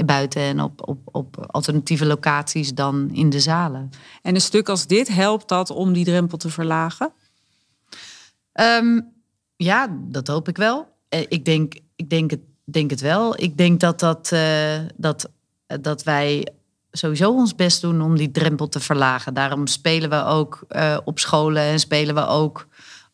buiten 0.05 0.41
en 0.41 0.61
op, 0.61 0.87
op, 0.87 0.99
op 1.11 1.45
alternatieve 1.47 2.05
locaties 2.05 2.73
dan 2.73 3.09
in 3.13 3.29
de 3.29 3.39
zalen. 3.39 3.89
En 4.21 4.35
een 4.35 4.41
stuk 4.41 4.69
als 4.69 4.87
dit 4.87 5.07
helpt 5.07 5.47
dat 5.47 5.69
om 5.69 5.93
die 5.93 6.05
drempel 6.05 6.37
te 6.37 6.49
verlagen? 6.49 7.11
Ehm, 8.53 8.99
ja, 9.55 9.87
dat 9.99 10.27
hoop 10.27 10.47
ik 10.47 10.57
wel. 10.57 10.87
Eh, 11.09 11.25
Ik 11.29 11.45
denk, 11.45 11.73
ik 11.95 12.09
denk, 12.09 12.31
het, 12.31 12.39
denk 12.63 12.89
het 12.89 13.01
wel. 13.01 13.41
Ik 13.41 13.57
denk 13.57 13.79
dat, 13.79 13.99
dat, 13.99 14.31
eh, 14.31 14.79
dat, 14.95 15.29
eh, 15.65 15.77
dat 15.81 16.03
wij 16.03 16.47
sowieso 16.91 17.31
ons 17.31 17.55
best 17.55 17.81
doen 17.81 18.01
om 18.01 18.17
die 18.17 18.31
drempel 18.31 18.67
te 18.69 18.79
verlagen. 18.79 19.33
Daarom 19.33 19.67
spelen 19.67 20.09
we 20.09 20.23
ook 20.23 20.65
op 21.03 21.19
scholen 21.19 21.61
en 21.63 21.79
spelen 21.79 22.15
we 22.15 22.25
ook. 22.25 22.67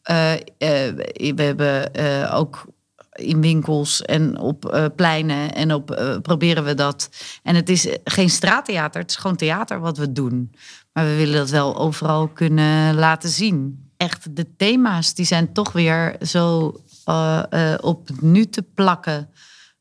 eh, 0.04 0.34
we 0.58 1.34
hebben 1.36 2.32
ook 2.32 2.66
in 3.14 3.42
winkels 3.42 4.02
en 4.02 4.40
op 4.40 4.66
eh, 4.66 4.86
pleinen 4.96 5.54
en 5.54 5.74
op 5.74 5.92
eh, 5.92 6.18
proberen 6.22 6.64
we 6.64 6.74
dat. 6.74 7.10
En 7.44 7.56
het 7.56 7.70
is 7.70 7.88
geen 8.04 8.30
straattheater, 8.30 9.02
het 9.02 9.10
is 9.10 9.16
gewoon 9.16 9.36
theater 9.36 9.80
wat 9.80 9.98
we 9.98 10.12
doen. 10.12 10.52
Maar 10.94 11.06
we 11.06 11.16
willen 11.16 11.36
dat 11.36 11.50
wel 11.50 11.78
overal 11.78 12.28
kunnen 12.28 12.96
laten 12.96 13.30
zien. 13.30 13.88
Echt, 13.98 14.36
de 14.36 14.56
thema's 14.56 15.14
die 15.14 15.26
zijn 15.26 15.54
toch 15.54 15.72
weer 15.72 16.16
zo 16.22 16.76
eh, 17.06 17.74
op 17.82 18.10
nu 18.20 18.46
te 18.46 18.62
plakken. 18.74 19.30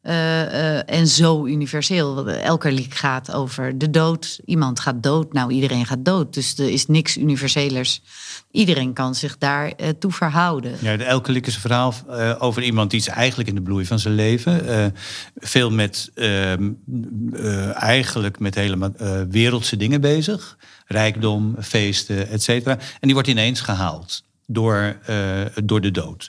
Eh, 0.02 0.76
eh, 0.78 0.82
en 0.86 1.06
zo 1.06 1.46
universeel. 1.46 2.28
Elke 2.28 2.72
lied 2.72 2.94
gaat 2.94 3.32
over 3.32 3.78
de 3.78 3.90
dood. 3.90 4.40
Iemand 4.44 4.80
gaat 4.80 5.02
dood. 5.02 5.32
Nou, 5.32 5.52
iedereen 5.52 5.86
gaat 5.86 6.04
dood. 6.04 6.34
Dus 6.34 6.58
er 6.58 6.70
is 6.70 6.86
niks 6.86 7.16
universelers. 7.16 8.02
Iedereen 8.50 8.92
kan 8.92 9.14
zich 9.14 9.38
daar 9.38 9.72
eh, 9.72 9.88
toe 9.98 10.12
verhouden. 10.12 10.76
Ja, 10.80 10.96
de 10.96 11.04
Elke 11.04 11.32
Liek 11.32 11.46
is 11.46 11.54
een 11.54 11.60
verhaal 11.60 11.94
over 12.38 12.62
iemand 12.62 12.90
die 12.90 13.00
is 13.00 13.08
eigenlijk 13.08 13.48
in 13.48 13.54
de 13.54 13.62
bloei 13.62 13.86
van 13.86 13.98
zijn 13.98 14.14
leven. 14.14 14.94
veel 15.36 15.70
met 15.70 16.10
ehm, 16.14 16.70
eh, 17.32 17.82
eigenlijk 17.82 18.38
met 18.38 18.54
hele 18.54 18.92
eh, 18.96 19.20
wereldse 19.30 19.76
dingen 19.76 20.00
bezig. 20.00 20.56
Rijkdom, 20.86 21.56
feesten, 21.60 22.28
et 22.28 22.42
cetera. 22.42 22.72
En 22.72 22.98
die 23.00 23.12
wordt 23.12 23.28
ineens 23.28 23.60
gehaald 23.60 24.22
door, 24.52 24.96
eh, 25.06 25.16
door 25.64 25.80
de 25.80 25.90
dood. 25.90 26.28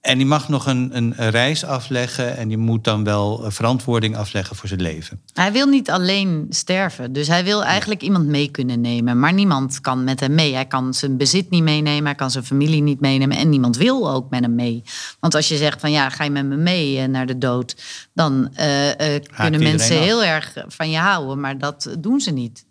En 0.00 0.18
die 0.18 0.26
mag 0.26 0.48
nog 0.48 0.66
een, 0.66 0.90
een 0.96 1.14
reis 1.30 1.64
afleggen 1.64 2.36
en 2.36 2.48
die 2.48 2.56
moet 2.56 2.84
dan 2.84 3.04
wel 3.04 3.44
eh, 3.44 3.50
verantwoording 3.50 4.16
afleggen 4.16 4.56
voor 4.56 4.68
zijn 4.68 4.82
leven. 4.82 5.20
Hij 5.32 5.52
wil 5.52 5.66
niet 5.66 5.90
alleen 5.90 6.46
sterven. 6.50 7.12
Dus 7.12 7.28
hij 7.28 7.44
wil 7.44 7.64
eigenlijk 7.64 8.02
iemand 8.02 8.26
mee 8.26 8.50
kunnen 8.50 8.80
nemen. 8.80 9.18
Maar 9.18 9.32
niemand 9.32 9.80
kan 9.80 10.04
met 10.04 10.20
hem 10.20 10.34
mee. 10.34 10.54
Hij 10.54 10.66
kan 10.66 10.94
zijn 10.94 11.16
bezit 11.16 11.50
niet 11.50 11.62
meenemen. 11.62 12.04
Hij 12.04 12.14
kan 12.14 12.30
zijn 12.30 12.44
familie 12.44 12.82
niet 12.82 13.00
meenemen. 13.00 13.36
En 13.36 13.48
niemand 13.48 13.76
wil 13.76 14.10
ook 14.10 14.30
met 14.30 14.40
hem 14.40 14.54
mee. 14.54 14.82
Want 15.20 15.34
als 15.34 15.48
je 15.48 15.56
zegt 15.56 15.80
van 15.80 15.90
ja, 15.90 16.10
ga 16.10 16.24
je 16.24 16.30
met 16.30 16.46
me 16.46 16.56
mee 16.56 16.98
eh, 16.98 17.08
naar 17.08 17.26
de 17.26 17.38
dood. 17.38 17.76
Dan 18.14 18.50
kunnen 19.36 19.62
mensen 19.62 19.98
heel 19.98 20.24
erg 20.24 20.54
van 20.66 20.90
je 20.90 20.98
houden. 20.98 21.40
Maar 21.40 21.58
dat 21.58 21.94
doen 21.98 22.20
ze 22.20 22.30
niet. 22.30 22.64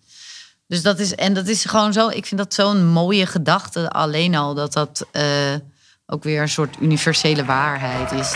Dus 0.67 0.81
dat 0.81 0.99
is, 0.99 1.15
en 1.15 1.33
dat 1.33 1.47
is 1.47 1.65
gewoon 1.65 1.93
zo. 1.93 2.09
Ik 2.09 2.25
vind 2.25 2.41
dat 2.41 2.53
zo'n 2.53 2.85
mooie 2.85 3.25
gedachte. 3.25 3.89
Alleen 3.89 4.35
al 4.35 4.53
dat 4.53 4.73
dat 4.73 5.07
eh, 5.11 5.53
ook 6.05 6.23
weer 6.23 6.41
een 6.41 6.49
soort 6.49 6.75
universele 6.79 7.45
waarheid 7.45 8.11
is. 8.11 8.35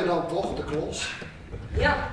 We 0.00 0.06
dan 0.06 0.28
toch 0.28 0.54
de 0.54 0.64
klos. 0.64 1.14
Ja, 1.76 2.10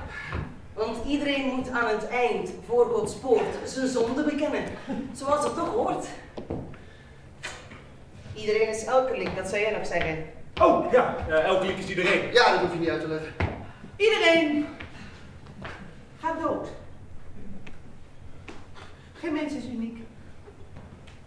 want 0.73 1.05
iedereen 1.05 1.45
moet 1.45 1.69
aan 1.69 1.87
het 1.87 2.07
eind 2.07 2.49
voor 2.67 2.85
Gods 2.85 3.13
poort 3.13 3.55
zijn 3.65 3.87
zonde 3.87 4.23
bekennen. 4.23 4.63
Zoals 5.13 5.43
het 5.43 5.55
toch 5.55 5.69
hoort. 5.69 6.05
Iedereen 8.33 8.69
is 8.69 8.85
elke 8.85 9.29
dat 9.35 9.47
zou 9.47 9.61
jij 9.61 9.71
nog 9.71 9.87
zeggen. 9.87 10.25
Oh, 10.61 10.91
ja, 10.91 11.15
eh, 11.27 11.43
elke 11.43 11.65
liek 11.65 11.77
is 11.77 11.89
iedereen. 11.89 12.33
Ja, 12.33 12.51
dat 12.51 12.59
hoef 12.59 12.73
je 12.73 12.79
niet 12.79 12.89
uit 12.89 13.01
te 13.01 13.07
leggen. 13.07 13.33
Iedereen 13.95 14.67
gaat 16.19 16.41
dood. 16.41 16.67
Geen 19.19 19.33
mens 19.33 19.53
is 19.53 19.63
uniek. 19.63 19.97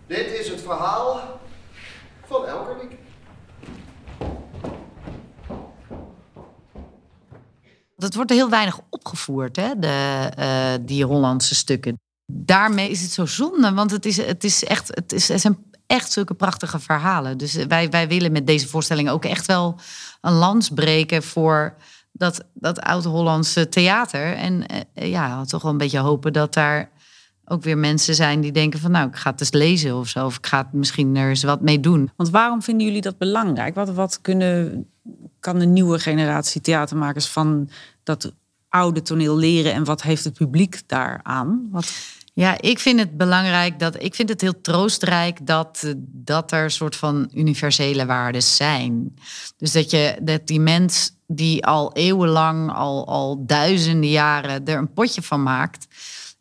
Dit 0.07 0.27
is 0.27 0.49
het 0.49 0.61
verhaal 0.61 1.41
van 2.27 2.47
Elkerwiek. 2.47 2.93
Dat 8.01 8.15
wordt 8.15 8.31
heel 8.31 8.51
weinig 8.51 8.81
opgevoerd, 8.91 9.57
hè, 9.57 9.79
de, 9.79 10.31
eh, 10.37 10.73
die 10.81 11.05
Hollandse 11.05 11.55
stukken. 11.55 12.01
Daarmee 12.33 12.91
is 12.91 13.03
het 13.03 13.11
zo 13.11 13.27
zonde, 13.27 13.73
want 13.73 13.91
het, 13.91 14.07
is, 14.07 14.17
het, 14.17 14.45
is 14.45 14.65
echt, 14.65 14.89
het, 14.95 15.13
is, 15.13 15.29
het 15.29 15.41
zijn 15.41 15.59
echt 15.87 16.13
zulke 16.13 16.35
prachtige 16.35 16.79
verhalen. 16.79 17.39
Dus 17.39 17.55
wij, 17.55 17.91
wij 17.91 18.09
willen 18.09 18.33
met 18.33 18.47
deze 18.47 18.69
voorstelling 18.69 19.11
ook 19.11 19.25
echt 19.25 19.47
wel 19.47 19.79
een 20.21 20.33
lans 20.33 20.69
breken 20.69 21.23
voor 21.23 21.75
dat, 22.13 22.45
dat 22.55 22.81
oud-Hollandse 22.81 23.69
theater. 23.69 24.35
En 24.35 24.67
eh, 24.67 25.11
ja, 25.11 25.45
toch 25.45 25.63
wel 25.63 25.71
een 25.71 25.79
beetje 25.79 25.99
hopen 25.99 26.33
dat 26.33 26.55
daar 26.55 26.91
ook 27.45 27.63
weer 27.63 27.79
mensen 27.79 28.15
zijn 28.15 28.41
die 28.41 28.53
denken 28.53 28.81
van... 28.81 28.91
nou, 28.91 29.09
ik 29.09 29.17
ga 29.17 29.31
het 29.31 29.41
eens 29.41 29.53
lezen 29.53 29.97
of 29.97 30.09
zo, 30.09 30.27
of 30.27 30.37
ik 30.37 30.47
ga 30.47 30.59
het 30.59 30.73
misschien 30.73 31.17
er 31.17 31.29
eens 31.29 31.43
wat 31.43 31.61
mee 31.61 31.81
doen. 31.81 32.11
Want 32.17 32.31
waarom 32.31 32.63
vinden 32.63 32.87
jullie 32.87 33.01
dat 33.01 33.19
belangrijk? 33.19 33.75
Wat, 33.75 33.91
wat 33.91 34.21
kunnen, 34.21 34.87
kan 35.41 35.59
de 35.59 35.67
nieuwe 35.67 35.99
generatie 35.99 36.61
theatermakers 36.61 37.27
van 37.27 37.71
dat 38.03 38.33
oude 38.69 39.03
toneel 39.03 39.37
leren 39.37 39.73
en 39.73 39.85
wat 39.85 40.03
heeft 40.03 40.25
het 40.25 40.35
publiek 40.35 40.83
daaraan? 40.87 41.69
Wat, 41.71 41.93
Ja, 42.35 42.61
ik 42.61 42.79
vind 42.79 42.99
het 42.99 43.17
belangrijk 43.17 43.79
dat 43.79 44.03
ik 44.03 44.15
vind 44.15 44.29
het 44.29 44.41
heel 44.41 44.61
troostrijk 44.61 45.47
dat, 45.47 45.83
eh, 45.85 45.93
dat 45.97 46.53
er 46.53 46.71
soort 46.71 46.97
van 46.97 47.31
universele 47.35 48.07
waarden 48.07 48.43
zijn. 48.43 49.15
Dus 49.57 49.73
dat 49.73 49.91
je 49.91 50.19
dat 50.23 50.47
die 50.47 50.61
mens 50.61 51.13
die 51.27 51.67
al 51.67 51.93
eeuwenlang, 51.93 52.73
al, 52.73 53.07
al 53.07 53.47
duizenden 53.47 54.11
jaren 54.11 54.65
er 54.65 54.79
een 54.79 54.93
potje 54.93 55.23
van 55.23 55.43
maakt. 55.43 55.87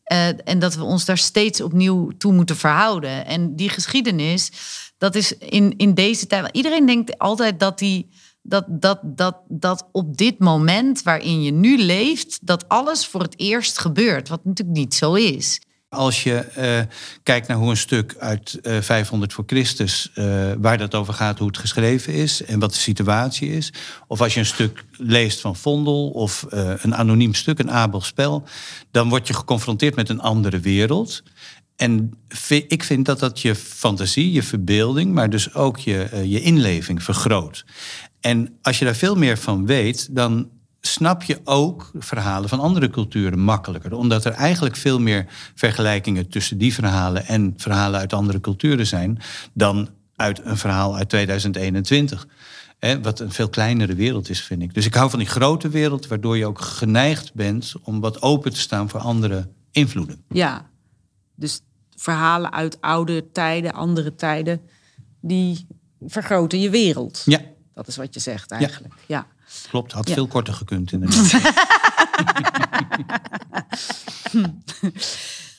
eh, 0.04 0.28
en 0.50 0.60
dat 0.60 0.76
we 0.76 0.84
ons 0.84 1.06
daar 1.06 1.18
steeds 1.18 1.62
opnieuw 1.62 2.12
toe 2.18 2.34
moeten 2.34 2.56
verhouden. 2.58 3.26
En 3.26 3.56
die 3.56 3.70
geschiedenis, 3.70 4.52
dat 4.98 5.16
is 5.16 5.38
in, 5.38 5.78
in 5.78 5.94
deze 5.94 6.28
tijd. 6.28 6.50
Iedereen 6.52 6.86
denkt 6.86 7.18
altijd 7.18 7.60
dat 7.60 7.80
die. 7.80 8.10
Dat, 8.42 8.66
dat, 8.68 9.00
dat, 9.04 9.38
dat 9.48 9.88
op 9.92 10.18
dit 10.18 10.40
moment 10.40 11.04
waarin 11.04 11.42
je 11.42 11.52
nu 11.52 11.78
leeft, 11.78 12.40
dat 12.42 12.68
alles 12.68 13.06
voor 13.06 13.22
het 13.22 13.40
eerst 13.40 13.78
gebeurt. 13.78 14.30
Wat 14.30 14.46
natuurlijk 14.46 14.78
niet 14.78 14.94
zo 14.94 15.14
is. 15.14 15.60
Als 15.90 16.24
je 16.24 16.36
eh, 16.36 16.80
kijkt 17.24 17.48
naar 17.48 17.58
hoe 17.58 17.70
een 17.70 17.78
stuk 17.78 18.16
uit 18.20 18.60
eh, 18.62 18.82
500 18.82 19.34
voor 19.34 19.44
Christus, 19.48 20.12
eh, 20.14 20.52
waar 20.60 20.78
dat 20.78 20.96
over 20.96 21.14
gaat, 21.14 21.40
hoe 21.40 21.48
het 21.48 21.58
geschreven 21.58 22.14
is 22.14 22.44
en 22.44 22.60
wat 22.60 22.72
de 22.72 22.80
situatie 22.80 23.50
is. 23.50 23.74
Of 24.08 24.22
als 24.22 24.34
je 24.34 24.40
een 24.40 24.46
stuk 24.46 24.86
leest 24.92 25.42
van 25.42 25.56
Vondel 25.56 26.10
of 26.10 26.44
eh, 26.44 26.74
een 26.82 26.96
anoniem 26.96 27.34
stuk, 27.34 27.60
een 27.60 27.72
Abel 27.72 28.02
spel, 28.02 28.44
dan 28.92 29.10
word 29.10 29.28
je 29.28 29.34
geconfronteerd 29.34 29.96
met 29.96 30.10
een 30.10 30.22
andere 30.22 30.60
wereld. 30.60 31.24
En 31.80 32.12
ik 32.68 32.84
vind 32.84 33.06
dat 33.06 33.20
dat 33.20 33.40
je 33.42 33.56
fantasie, 33.56 34.32
je 34.32 34.44
verbeelding, 34.44 35.14
maar 35.14 35.30
dus 35.30 35.54
ook 35.54 35.78
je, 35.78 36.04
eh, 36.04 36.24
je 36.24 36.42
inleving 36.42 37.04
vergroot. 37.04 37.66
En 38.20 38.58
als 38.62 38.80
je 38.80 38.86
daar 38.86 38.96
veel 38.96 39.16
meer 39.16 39.38
van 39.38 39.66
weet, 39.66 40.16
dan 40.16 40.50
snap 40.82 41.24
je 41.24 41.40
ook 41.44 41.92
verhalen 41.94 42.50
van 42.50 42.60
andere 42.60 42.90
culturen 42.90 43.40
makkelijker. 43.40 43.94
Omdat 43.94 44.26
er 44.26 44.32
eigenlijk 44.32 44.76
veel 44.76 45.00
meer 45.00 45.26
vergelijkingen 45.56 46.30
tussen 46.30 46.58
die 46.58 46.74
verhalen 46.74 47.26
en 47.26 47.54
verhalen 47.58 48.00
uit 48.00 48.14
andere 48.14 48.42
culturen 48.42 48.88
zijn 48.88 49.20
dan 49.54 49.90
uit 50.16 50.42
een 50.44 50.58
verhaal 50.58 50.96
uit 50.96 51.10
2021. 51.10 52.28
Hè, 52.80 53.02
wat 53.02 53.20
een 53.20 53.32
veel 53.32 53.50
kleinere 53.50 53.96
wereld 53.96 54.30
is, 54.30 54.42
vind 54.42 54.62
ik. 54.62 54.74
Dus 54.74 54.86
ik 54.86 54.94
hou 54.94 55.10
van 55.10 55.20
die 55.20 55.28
grote 55.28 55.70
wereld, 55.70 56.08
waardoor 56.08 56.38
je 56.38 56.46
ook 56.46 56.62
geneigd 56.62 57.34
bent 57.34 57.74
om 57.84 58.00
wat 58.00 58.22
open 58.22 58.54
te 58.54 58.60
staan 58.60 58.90
voor 58.90 59.00
andere 59.00 59.50
invloeden. 59.72 60.24
Ja, 60.30 60.70
dus 61.36 61.62
verhalen 61.96 62.52
uit 62.52 62.82
oude 62.82 63.32
tijden, 63.32 63.74
andere 63.74 64.16
tijden, 64.16 64.62
die 65.22 65.68
vergroten 66.02 66.60
je 66.60 66.70
wereld. 66.70 67.22
Ja, 67.26 67.42
Dat 67.80 67.88
is 67.88 67.96
wat 67.98 68.14
je 68.14 68.20
zegt 68.20 68.52
eigenlijk. 68.52 68.94
Ja. 69.06 69.28
klopt. 69.70 69.92
Had 69.92 70.08
Ja. 70.08 70.14
veel 70.14 70.28
korter 70.28 70.54
gekund 70.54 70.92
inderdaad. 70.92 71.32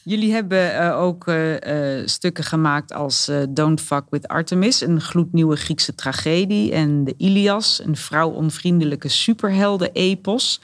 Jullie 0.04 0.32
hebben 0.32 0.74
eh, 0.78 1.00
ook 1.00 1.26
eh, 1.28 1.98
eh, 1.98 2.06
stukken 2.06 2.44
gemaakt 2.44 2.92
als 2.92 3.30
Don't 3.48 3.80
Fuck 3.80 4.04
with 4.10 4.28
Artemis, 4.28 4.80
een 4.80 5.00
gloednieuwe 5.00 5.56
Griekse 5.56 5.94
tragedie, 5.94 6.72
en 6.72 7.04
de 7.04 7.14
Ilias, 7.16 7.80
een 7.84 7.96
vrouwonvriendelijke 7.96 9.08
superhelden-epos. 9.08 10.60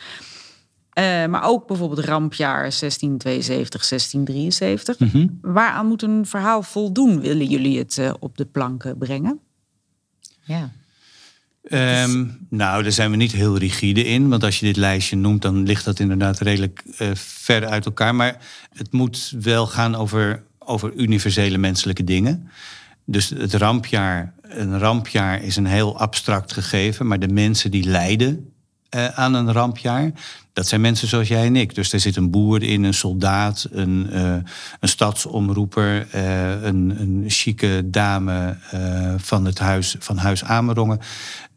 Eh, 0.93 1.27
maar 1.27 1.45
ook 1.45 1.67
bijvoorbeeld 1.67 2.05
Rampjaar 2.07 2.73
1672, 2.73 3.85
1673. 3.85 4.99
Mhm. 4.99 5.27
Waaraan 5.41 5.87
moet 5.87 6.03
een 6.03 6.27
verhaal 6.27 6.63
voldoen? 6.63 7.21
Willen 7.21 7.47
jullie 7.47 7.79
het 7.79 8.01
op 8.19 8.37
de 8.37 8.45
planken 8.45 8.99
brengen? 8.99 9.41
Ja. 10.43 10.71
Ehm, 11.67 12.25
nou, 12.49 12.83
daar 12.83 12.93
zijn 12.93 13.11
we 13.11 13.17
niet 13.17 13.33
heel 13.33 13.59
rigide 13.59 14.05
in. 14.05 14.29
Want 14.29 14.45
als 14.45 14.61
je 14.61 14.67
dit 14.67 14.77
lijstje 14.77 15.17
noemt, 15.17 15.43
dan 15.43 15.63
ligt 15.63 15.85
dat 15.85 15.99
inderdaad 15.99 16.39
redelijk 16.39 16.83
eh, 16.99 17.11
ver 17.15 17.67
uit 17.67 17.87
elkaar. 17.87 18.15
Maar 18.15 18.37
het 18.73 18.93
moet 18.93 19.35
wel 19.41 19.67
gaan 19.67 19.95
over, 19.95 20.43
over 20.59 20.93
universele 20.95 21.59
menselijke 21.59 22.05
dingen. 22.05 22.51
Dus 23.05 23.29
het 23.29 23.55
rampjaar, 23.55 24.35
een 24.43 24.79
rampjaar 24.79 25.43
is 25.43 25.57
een 25.57 25.67
heel 25.67 25.99
abstract 25.99 26.53
gegeven. 26.53 27.07
Maar 27.07 27.19
de 27.19 27.29
mensen 27.29 27.71
die 27.71 27.85
lijden 27.85 28.51
eh, 28.89 29.07
aan 29.07 29.35
een 29.35 29.53
rampjaar, 29.53 30.11
dat 30.53 30.67
zijn 30.67 30.81
mensen 30.81 31.09
zoals 31.09 31.29
jij 31.29 31.47
en 31.47 31.57
ik. 31.57 31.75
Dus 31.75 31.93
er 31.93 32.01
zit 32.01 32.17
een 32.17 32.31
boer 32.31 32.63
in, 32.63 32.85
een 32.85 32.95
soldaat, 32.95 33.69
een, 33.71 34.11
eh, 34.11 34.37
een 34.81 34.89
stadsomroeper, 34.89 36.09
eh, 36.11 36.63
een, 36.63 37.01
een 37.01 37.25
chique 37.27 37.91
dame 37.91 38.57
van 39.17 39.45
het 39.45 39.59
huis, 39.59 39.97
van 39.99 40.17
huis 40.17 40.45
Amerongen. 40.45 41.01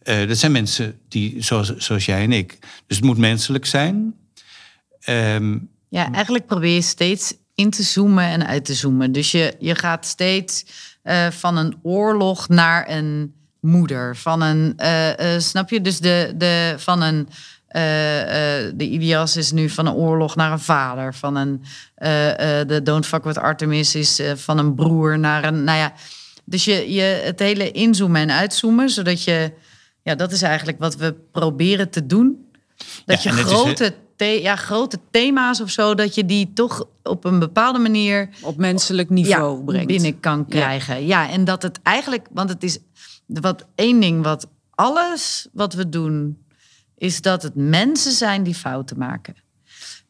Dat 0.04 0.38
zijn 0.38 0.52
mensen 0.52 1.00
die, 1.08 1.44
zoals, 1.44 1.76
zoals 1.76 2.06
jij 2.06 2.24
en 2.24 2.32
ik. 2.32 2.58
Dus 2.88 2.98
het 2.98 3.06
moet 3.06 3.18
menselijk 3.18 3.66
zijn. 3.66 4.14
Ehm, 5.00 5.58
Ja, 5.90 6.12
eigenlijk 6.12 6.46
probeer 6.46 6.74
je 6.74 6.82
steeds 6.82 7.34
in 7.56 7.70
te 7.70 7.84
zoomen 7.84 8.24
en 8.24 8.48
uit 8.48 8.66
te 8.66 8.74
zoomen. 8.74 9.12
Dus 9.12 9.32
je, 9.32 9.56
je 9.60 9.76
gaat 9.76 10.06
steeds 10.06 10.66
van 11.30 11.58
een 11.58 11.76
oorlog 11.82 12.48
naar 12.48 12.90
een 12.90 13.39
moeder. 13.60 14.16
Van 14.16 14.42
een, 14.42 14.74
eh, 14.78 15.36
eh, 15.36 15.42
snap 15.42 15.70
je? 15.70 15.82
Dus 15.82 16.00
de, 16.00 16.34
de, 16.38 16.74
van 16.78 17.02
een, 17.02 17.28
eh, 17.68 18.66
eh, 18.68 18.74
de 18.76 18.90
Ilias 18.90 19.38
is 19.38 19.52
nu 19.52 19.70
van 19.70 19.86
een 19.86 19.94
oorlog 19.94 20.36
naar 20.36 20.52
een 20.52 20.60
vader. 20.60 21.14
Van 21.16 21.36
een, 21.36 21.64
eh, 21.96 22.60
eh, 22.62 22.68
de 22.68 22.84
Don't 22.84 23.06
Fuck 23.06 23.24
With 23.24 23.38
Artemis 23.38 23.96
is 23.96 24.22
van 24.36 24.58
een 24.58 24.76
broer 24.76 25.20
naar 25.20 25.44
een, 25.44 25.64
nou 25.64 25.78
ja. 25.78 25.94
Dus 26.46 26.66
je, 26.66 26.92
je 26.94 27.02
het 27.24 27.40
hele 27.40 27.72
inzoomen 27.72 28.22
en 28.22 28.32
uitzoomen, 28.32 28.90
zodat 28.90 29.24
je, 29.24 29.52
ja, 30.04 30.16
dat 30.16 30.32
is 30.32 30.42
eigenlijk 30.42 30.80
wat 30.80 30.96
we 30.96 31.16
proberen 31.32 31.90
te 31.90 32.06
doen. 32.06 32.46
Dat 33.06 33.24
Ja, 33.24 33.32
je 33.34 33.38
is, 33.40 33.46
grote, 33.46 33.94
the- 34.16 34.26
ja, 34.26 34.56
grote 34.56 35.00
thema's 35.12 35.62
of 35.62 35.70
zo, 35.70 35.96
dat 35.96 36.16
je 36.16 36.26
die 36.26 36.52
toch 36.54 36.86
op 37.04 37.26
een 37.26 37.40
bepaalde 37.40 37.80
manier 37.80 38.30
Op 38.42 38.58
menselijk 38.58 39.10
niveau 39.10 39.64
brengt. 39.64 39.88
binnen 39.88 40.20
kan 40.20 40.46
krijgen. 40.48 41.06
Ja. 41.06 41.30
en 41.30 41.44
dat 41.46 41.62
het 41.62 41.80
eigenlijk, 41.84 42.28
want 42.32 42.50
het 42.50 42.64
is 42.64 42.78
wat 43.30 43.66
één 43.76 44.00
ding 44.00 44.24
wat 44.24 44.48
alles 44.70 45.48
wat 45.54 45.74
we 45.74 45.90
doen, 45.90 46.44
is 46.98 47.22
dat 47.22 47.44
het 47.44 47.56
mensen 47.56 48.12
zijn 48.12 48.44
die 48.44 48.56
fouten 48.56 48.98
maken. 48.98 49.36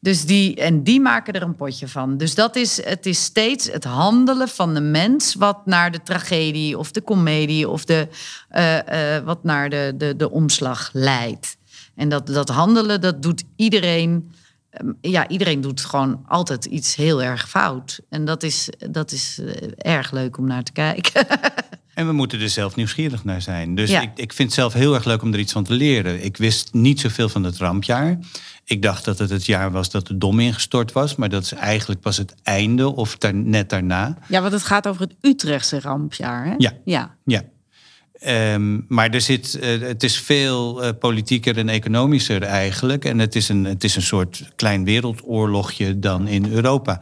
Dus 0.02 0.26
die, 0.26 0.56
en 0.56 0.84
die 0.84 1.02
maken 1.02 1.34
er 1.34 1.42
een 1.42 1.56
potje 1.56 1.88
van. 1.88 2.18
Dus 2.18 2.36
dat 2.36 2.56
is, 2.56 2.84
het 2.86 3.06
is 3.06 3.24
steeds 3.24 3.72
het 3.72 3.84
handelen 3.84 4.48
van 4.48 4.74
de 4.74 4.82
mens 4.82 5.36
wat 5.36 5.66
naar 5.66 5.92
de 5.92 6.04
tragedie 6.04 6.78
of 6.78 6.92
de 6.92 7.02
komedie 7.02 7.70
of 7.70 7.86
de, 7.86 8.08
eh, 8.50 9.16
eh, 9.18 9.24
wat 9.24 9.44
naar 9.44 9.70
de, 9.70 9.94
de, 9.98 10.16
de 10.16 10.32
omslag 10.32 10.90
leidt. 10.94 11.58
En 11.96 12.10
dat, 12.10 12.28
dat 12.28 12.50
handelen, 12.50 13.02
dat 13.02 13.22
doet 13.22 13.44
iedereen. 13.56 14.32
ehm, 14.70 14.92
Ja, 15.02 15.28
iedereen 15.28 15.62
doet 15.62 15.82
gewoon 15.82 16.24
altijd 16.28 16.66
iets 16.66 16.96
heel 16.96 17.22
erg 17.22 17.50
fout. 17.50 18.00
En 18.10 18.26
dat 18.26 18.44
is, 18.44 18.70
dat 18.92 19.12
is 19.12 19.40
eh, 19.40 19.68
erg 19.78 20.12
leuk 20.12 20.38
om 20.38 20.48
naar 20.48 20.64
te 20.64 20.72
kijken. 20.72 21.28
En 22.00 22.08
we 22.08 22.12
moeten 22.14 22.42
er 22.42 22.50
zelf 22.50 22.76
nieuwsgierig 22.76 23.24
naar 23.24 23.42
zijn. 23.42 23.76
Dus 23.76 23.90
Ja. 23.90 24.02
ik, 24.02 24.10
ik 24.16 24.34
vind 24.34 24.50
het 24.50 24.58
zelf 24.58 24.74
heel 24.74 24.94
erg 24.94 25.06
leuk 25.06 25.22
om 25.22 25.34
er 25.34 25.40
iets 25.40 25.52
van 25.52 25.64
te 25.64 25.74
leren. 25.74 26.24
Ik 26.24 26.38
wist 26.38 26.74
niet 26.74 27.00
zoveel 27.00 27.30
van 27.30 27.44
het 27.44 27.58
rampjaar. 27.58 28.20
Ik 28.66 28.82
dacht 28.82 29.06
dat 29.06 29.20
het 29.20 29.30
het 29.30 29.46
jaar 29.46 29.72
was 29.72 29.90
dat 29.90 30.08
de 30.08 30.18
dom 30.18 30.40
ingestort 30.40 30.92
was. 30.92 31.16
Maar 31.16 31.30
dat 31.30 31.44
is 31.44 31.52
eigenlijk 31.52 32.02
pas 32.02 32.18
het 32.18 32.36
einde 32.44 32.96
of 32.96 33.18
daar, 33.18 33.34
net 33.34 33.70
daarna. 33.70 34.18
Ja, 34.28 34.42
want 34.42 34.54
het 34.54 34.64
gaat 34.64 34.88
over 34.88 35.02
het 35.02 35.16
Utrechtse 35.22 35.80
rampjaar. 35.80 36.46
Hè? 36.46 36.54
Ja. 36.58 36.74
ja. 36.86 37.16
Ja. 37.26 37.44
Ehm, 38.20 38.80
maar 38.88 39.10
er 39.10 39.22
zit, 39.22 39.60
eh, 39.60 39.80
het 39.80 40.04
is 40.04 40.20
veel 40.20 40.84
eh, 40.84 40.90
politieker 41.00 41.58
en 41.58 41.70
economischer 41.70 42.44
eigenlijk. 42.44 43.06
En 43.06 43.20
het 43.20 43.36
is, 43.36 43.50
een, 43.50 43.64
het 43.64 43.84
is 43.84 43.96
een 43.96 44.02
soort 44.02 44.52
klein 44.56 44.84
wereldoorlogje 44.84 46.00
dan 46.00 46.28
in 46.28 46.52
Europa. 46.52 47.02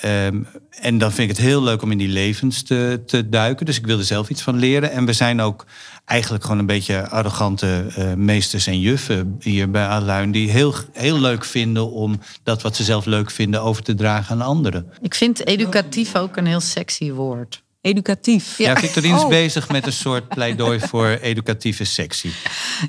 Ehm, 0.00 0.42
en 0.70 0.98
dan 0.98 1.12
vind 1.12 1.30
ik 1.30 1.36
het 1.36 1.46
heel 1.46 1.62
leuk 1.62 1.82
om 1.82 1.90
in 1.90 1.98
die 1.98 2.08
levens 2.08 2.62
te, 2.62 3.02
te 3.06 3.28
duiken. 3.28 3.66
Dus 3.66 3.78
ik 3.78 3.86
wilde 3.86 4.04
zelf 4.04 4.28
iets 4.28 4.42
van 4.42 4.58
leren. 4.58 4.90
En 4.90 5.04
we 5.04 5.12
zijn 5.12 5.40
ook 5.40 5.66
eigenlijk 6.04 6.42
gewoon 6.42 6.58
een 6.58 6.66
beetje 6.66 7.08
arrogante 7.08 7.86
eh, 7.94 8.14
meesters 8.14 8.66
en 8.66 8.80
juffen 8.80 9.36
hier 9.40 9.70
bij 9.70 9.86
Aluin. 9.86 10.30
Die 10.30 10.50
heel, 10.50 10.74
heel 10.92 11.20
leuk 11.20 11.44
vinden 11.44 11.90
om 11.90 12.20
dat 12.42 12.62
wat 12.62 12.76
ze 12.76 12.84
zelf 12.84 13.04
leuk 13.04 13.30
vinden 13.30 13.62
over 13.62 13.82
te 13.82 13.94
dragen 13.94 14.34
aan 14.34 14.46
anderen. 14.46 14.92
Ik 15.00 15.14
vind 15.14 15.46
educatief 15.46 16.16
ook 16.16 16.36
een 16.36 16.46
heel 16.46 16.60
sexy 16.60 17.10
woord. 17.12 17.62
Educatief. 17.80 18.58
Ja, 18.58 18.76
Victorine 18.76 19.16
is 19.16 19.22
Oh. 19.22 19.28
bezig 19.28 19.68
met 19.68 19.86
een 19.86 19.92
soort 19.92 20.28
pleidooi 20.28 20.80
voor 20.80 21.06
educatieve 21.06 21.84
sectie. 21.84 22.32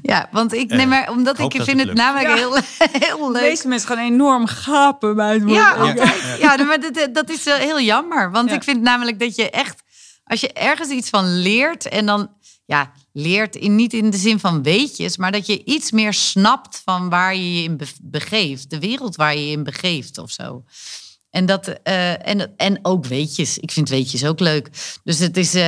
Ja, 0.02 0.30
want 0.32 0.54
ik 0.54 0.70
neem 0.70 0.90
maar 0.90 1.10
omdat 1.10 1.40
ik 1.40 1.62
vind 1.62 1.80
het 1.80 1.94
namelijk 1.94 2.34
heel, 2.38 2.56
heel 3.10 3.32
leuk. 3.32 3.42
Deze 3.42 3.68
mensen 3.68 3.88
gaan 3.88 3.98
enorm 4.06 4.46
gapen 4.48 5.16
bij 5.16 5.34
het 5.34 5.44
woord. 5.44 5.56
Ja. 5.56 5.94
Ja, 6.40 6.64
maar 6.64 6.80
dat, 6.80 7.10
dat 7.14 7.30
is 7.30 7.44
wel 7.44 7.58
heel 7.58 7.82
jammer. 7.82 8.32
Want 8.32 8.50
Ja. 8.50 8.56
ik 8.56 8.64
vind 8.64 8.82
namelijk 8.82 9.20
dat 9.20 9.36
je 9.36 9.50
echt, 9.50 9.82
als 10.24 10.40
je 10.42 10.54
ergens 10.54 10.90
iets 10.90 11.10
van 11.10 11.38
leert 11.42 11.88
en 11.88 12.06
dan, 12.06 12.30
ja, 12.66 12.92
leert 13.14 13.56
in, 13.56 13.76
niet 13.76 13.94
in 13.94 14.10
de 14.10 14.18
zin 14.18 14.40
van 14.40 14.64
weetjes, 14.64 15.18
maar 15.18 15.32
dat 15.32 15.46
je 15.46 15.64
iets 15.66 15.92
meer 15.92 16.14
snapt 16.14 16.82
van 16.86 17.10
waar 17.10 17.36
je 17.36 17.54
je 17.56 17.64
in 17.64 17.78
be- 17.78 17.86
begeeft, 18.02 18.70
de 18.70 18.80
wereld 18.80 19.16
waar 19.16 19.36
je 19.36 19.46
je 19.46 19.52
in 19.52 19.64
begeeft 19.64 20.18
of 20.18 20.32
zo. 20.32 20.64
En, 21.32 21.46
dat, 21.46 21.68
eh, 21.84 22.28
en, 22.28 22.54
en 22.58 22.80
ook 22.82 23.06
weetjes. 23.06 23.58
Ik 23.58 23.72
vind 23.72 23.90
weetjes 23.90 24.26
ook 24.26 24.40
leuk. 24.40 24.70
Dus 25.04 25.20
het 25.20 25.38
is, 25.38 25.54
eh, 25.54 25.62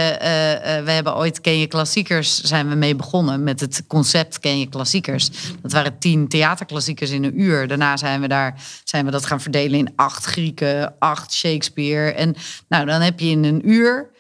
we 0.84 0.92
hebben 0.92 1.16
ooit 1.16 1.42
Ken 1.42 1.60
je 1.60 1.68
klassiekers 1.68 2.42
zijn 2.42 2.70
we 2.70 2.76
mee 2.76 2.96
begonnen 2.96 3.44
met 3.44 3.60
het 3.60 3.84
concept 3.88 4.40
Ken 4.40 4.60
je 4.60 4.70
klassiekers. 4.70 5.30
Dat 5.62 5.72
waren 5.72 5.98
tien 6.00 6.28
theaterklassiekers 6.28 7.10
in 7.12 7.24
een 7.24 7.42
uur. 7.42 7.68
Daarna 7.68 7.98
zijn 7.98 8.22
we 8.22 8.28
daar 8.28 8.62
zijn 8.84 9.06
we 9.06 9.12
dat 9.12 9.26
gaan 9.26 9.42
verdelen 9.42 9.80
in 9.80 9.94
acht 9.96 10.26
Grieken, 10.26 10.96
acht 11.00 11.34
Shakespeare. 11.34 12.12
En 12.12 12.36
nou, 12.68 12.86
dan 12.86 13.02
heb 13.02 13.20
je 13.20 13.30
in 13.30 13.44
een 13.44 13.70
uur 13.70 14.12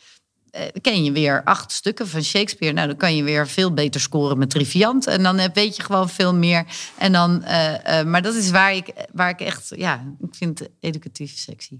ken 0.81 1.03
je 1.03 1.11
weer 1.11 1.43
acht 1.43 1.71
stukken 1.71 2.07
van 2.07 2.23
Shakespeare. 2.23 2.73
Nou, 2.73 2.87
dan 2.87 2.97
kan 2.97 3.15
je 3.15 3.23
weer 3.23 3.47
veel 3.47 3.73
beter 3.73 4.01
scoren 4.01 4.37
met 4.37 4.49
Triviant. 4.49 5.07
En 5.07 5.23
dan 5.23 5.37
eh, 5.37 5.49
weet 5.53 5.75
je 5.75 5.83
gewoon 5.83 6.09
veel 6.09 6.33
meer. 6.33 6.65
En 6.97 7.11
dan, 7.11 7.43
eh, 7.43 7.99
eh, 7.99 8.07
maar 8.07 8.21
dat 8.21 8.35
is 8.35 8.49
waar 8.49 8.73
ik, 8.73 8.93
waar 9.11 9.29
ik 9.29 9.39
echt, 9.39 9.71
ja, 9.75 10.15
ik 10.19 10.35
vind 10.35 10.59
het 10.59 10.69
educatief 10.79 11.37
sexy. 11.37 11.79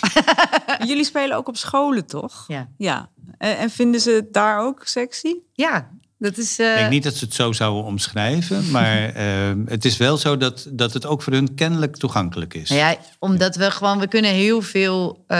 Jullie 0.88 1.04
spelen 1.04 1.36
ook 1.36 1.48
op 1.48 1.56
scholen, 1.56 2.06
toch? 2.06 2.44
Ja. 2.48 2.68
Ja. 2.76 3.10
En, 3.38 3.58
en 3.58 3.70
vinden 3.70 4.00
ze 4.00 4.10
het 4.10 4.32
daar 4.32 4.60
ook 4.60 4.86
sexy? 4.86 5.34
Ja, 5.52 5.90
dat 6.22 6.38
is. 6.38 6.58
Ik 6.58 6.66
eh, 6.66 6.74
denk 6.74 6.90
niet 6.90 7.02
dat 7.02 7.14
ze 7.14 7.24
het 7.24 7.34
zo 7.34 7.52
zouden 7.52 7.84
omschrijven, 7.84 8.70
maar 8.70 9.14
eh, 9.14 9.52
het 9.66 9.84
is 9.84 9.96
wel 9.96 10.16
zo 10.16 10.36
dat, 10.36 10.68
dat 10.72 10.92
het 10.92 11.06
ook 11.06 11.22
voor 11.22 11.32
hun 11.32 11.54
kennelijk 11.54 11.96
toegankelijk 11.96 12.54
is. 12.54 12.68
Nou 12.68 12.80
ja, 12.80 12.96
omdat 13.18 13.56
we 13.56 13.70
gewoon, 13.70 13.98
we 13.98 14.08
kunnen 14.08 14.30
heel 14.30 14.62
veel, 14.62 15.24
eh, 15.26 15.38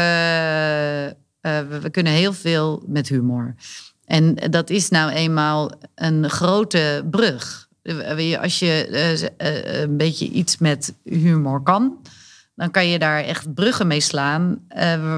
eh, 1.43 1.59
we, 1.81 1.91
kunnen 1.91 2.13
heel 2.13 2.33
veel 2.33 2.83
met 2.87 3.09
humor. 3.09 3.55
En 4.05 4.35
dat 4.35 4.71
is 4.71 4.89
nou 4.89 5.11
eenmaal 5.11 5.71
een 5.95 6.31
grote 6.31 7.05
brug. 7.11 7.69
Eh, 7.83 8.41
Als 8.41 8.59
je 8.59 8.87
eh, 9.37 9.81
een 9.83 9.97
beetje 9.97 10.29
iets 10.29 10.59
met 10.59 10.95
humor 11.05 11.63
kan, 11.63 11.99
dan 12.55 12.71
kan 12.71 12.89
je 12.89 12.99
daar 12.99 13.25
echt 13.25 13.55
bruggen 13.55 13.87
mee 13.87 14.01
slaan. 14.01 14.59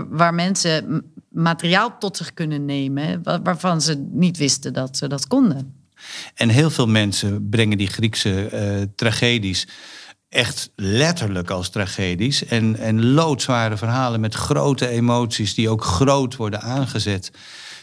waar 0.08 0.34
mensen 0.34 1.04
materiaal 1.28 1.98
tot 1.98 2.16
zich 2.16 2.34
kunnen 2.34 2.64
nemen, 2.64 3.22
wa- 3.22 3.42
waarvan 3.42 3.80
ze 3.80 4.06
niet 4.10 4.36
wisten 4.36 4.72
dat 4.72 4.96
ze 4.96 5.08
dat 5.08 5.26
konden. 5.26 5.74
En 6.34 6.48
heel 6.48 6.70
veel 6.70 6.86
mensen 6.88 7.48
brengen 7.48 7.78
die 7.78 7.86
Griekse 7.86 8.88
tragedies 8.94 9.66
echt 10.34 10.70
letterlijk 10.76 11.50
als 11.50 11.68
tragedies. 11.68 12.44
En, 12.44 12.76
en 12.76 13.04
loodzware 13.04 13.76
verhalen 13.76 14.20
met 14.20 14.34
grote 14.34 14.88
emoties 14.88 15.54
die 15.54 15.68
ook 15.68 15.84
groot 15.84 16.36
worden 16.36 16.60
aangezet. 16.62 17.30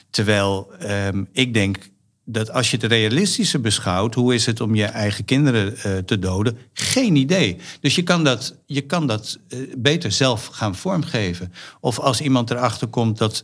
Terwijl 0.09 0.71
ehm, 0.79 1.23
ik 1.31 1.53
denk 1.53 1.77
dat 2.25 2.51
als 2.51 2.71
je 2.71 2.77
het 2.77 2.85
realistische 2.85 3.59
beschouwt, 3.59 4.15
hoe 4.15 4.33
is 4.33 4.45
het 4.45 4.61
om 4.61 4.75
je 4.75 4.85
eigen 4.85 5.25
kinderen 5.25 5.77
eh, 5.77 5.97
te 5.97 6.19
doden? 6.19 6.57
Geen 6.73 7.15
idee. 7.15 7.57
Dus 7.79 7.95
je 7.95 8.03
kan 8.03 8.23
dat, 8.23 8.55
je 8.65 8.81
kan 8.81 9.07
dat 9.07 9.39
eh, 9.47 9.59
beter 9.77 10.11
zelf 10.11 10.45
gaan 10.45 10.75
vormgeven. 10.75 11.53
Of 11.79 11.99
als 11.99 12.21
iemand 12.21 12.51
erachter 12.51 12.87
komt 12.87 13.17
dat 13.17 13.43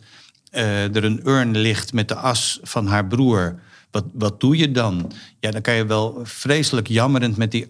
eh, 0.50 0.96
er 0.96 1.04
een 1.04 1.22
urn 1.24 1.58
ligt 1.58 1.94
met 1.94 2.08
de 2.08 2.16
as 2.16 2.60
van 2.64 2.88
haar 2.88 3.08
broer. 3.08 3.60
Wat, 3.92 4.06
wat 4.14 4.40
doe 4.40 4.58
je 4.58 4.72
dan? 4.72 5.12
Ja, 5.40 5.52
dan 5.52 5.62
kan 5.62 5.74
je 5.74 5.86
wel 5.86 6.20
vreselijk 6.24 6.88
jammerend 6.88 7.38
met 7.38 7.52
die 7.52 7.66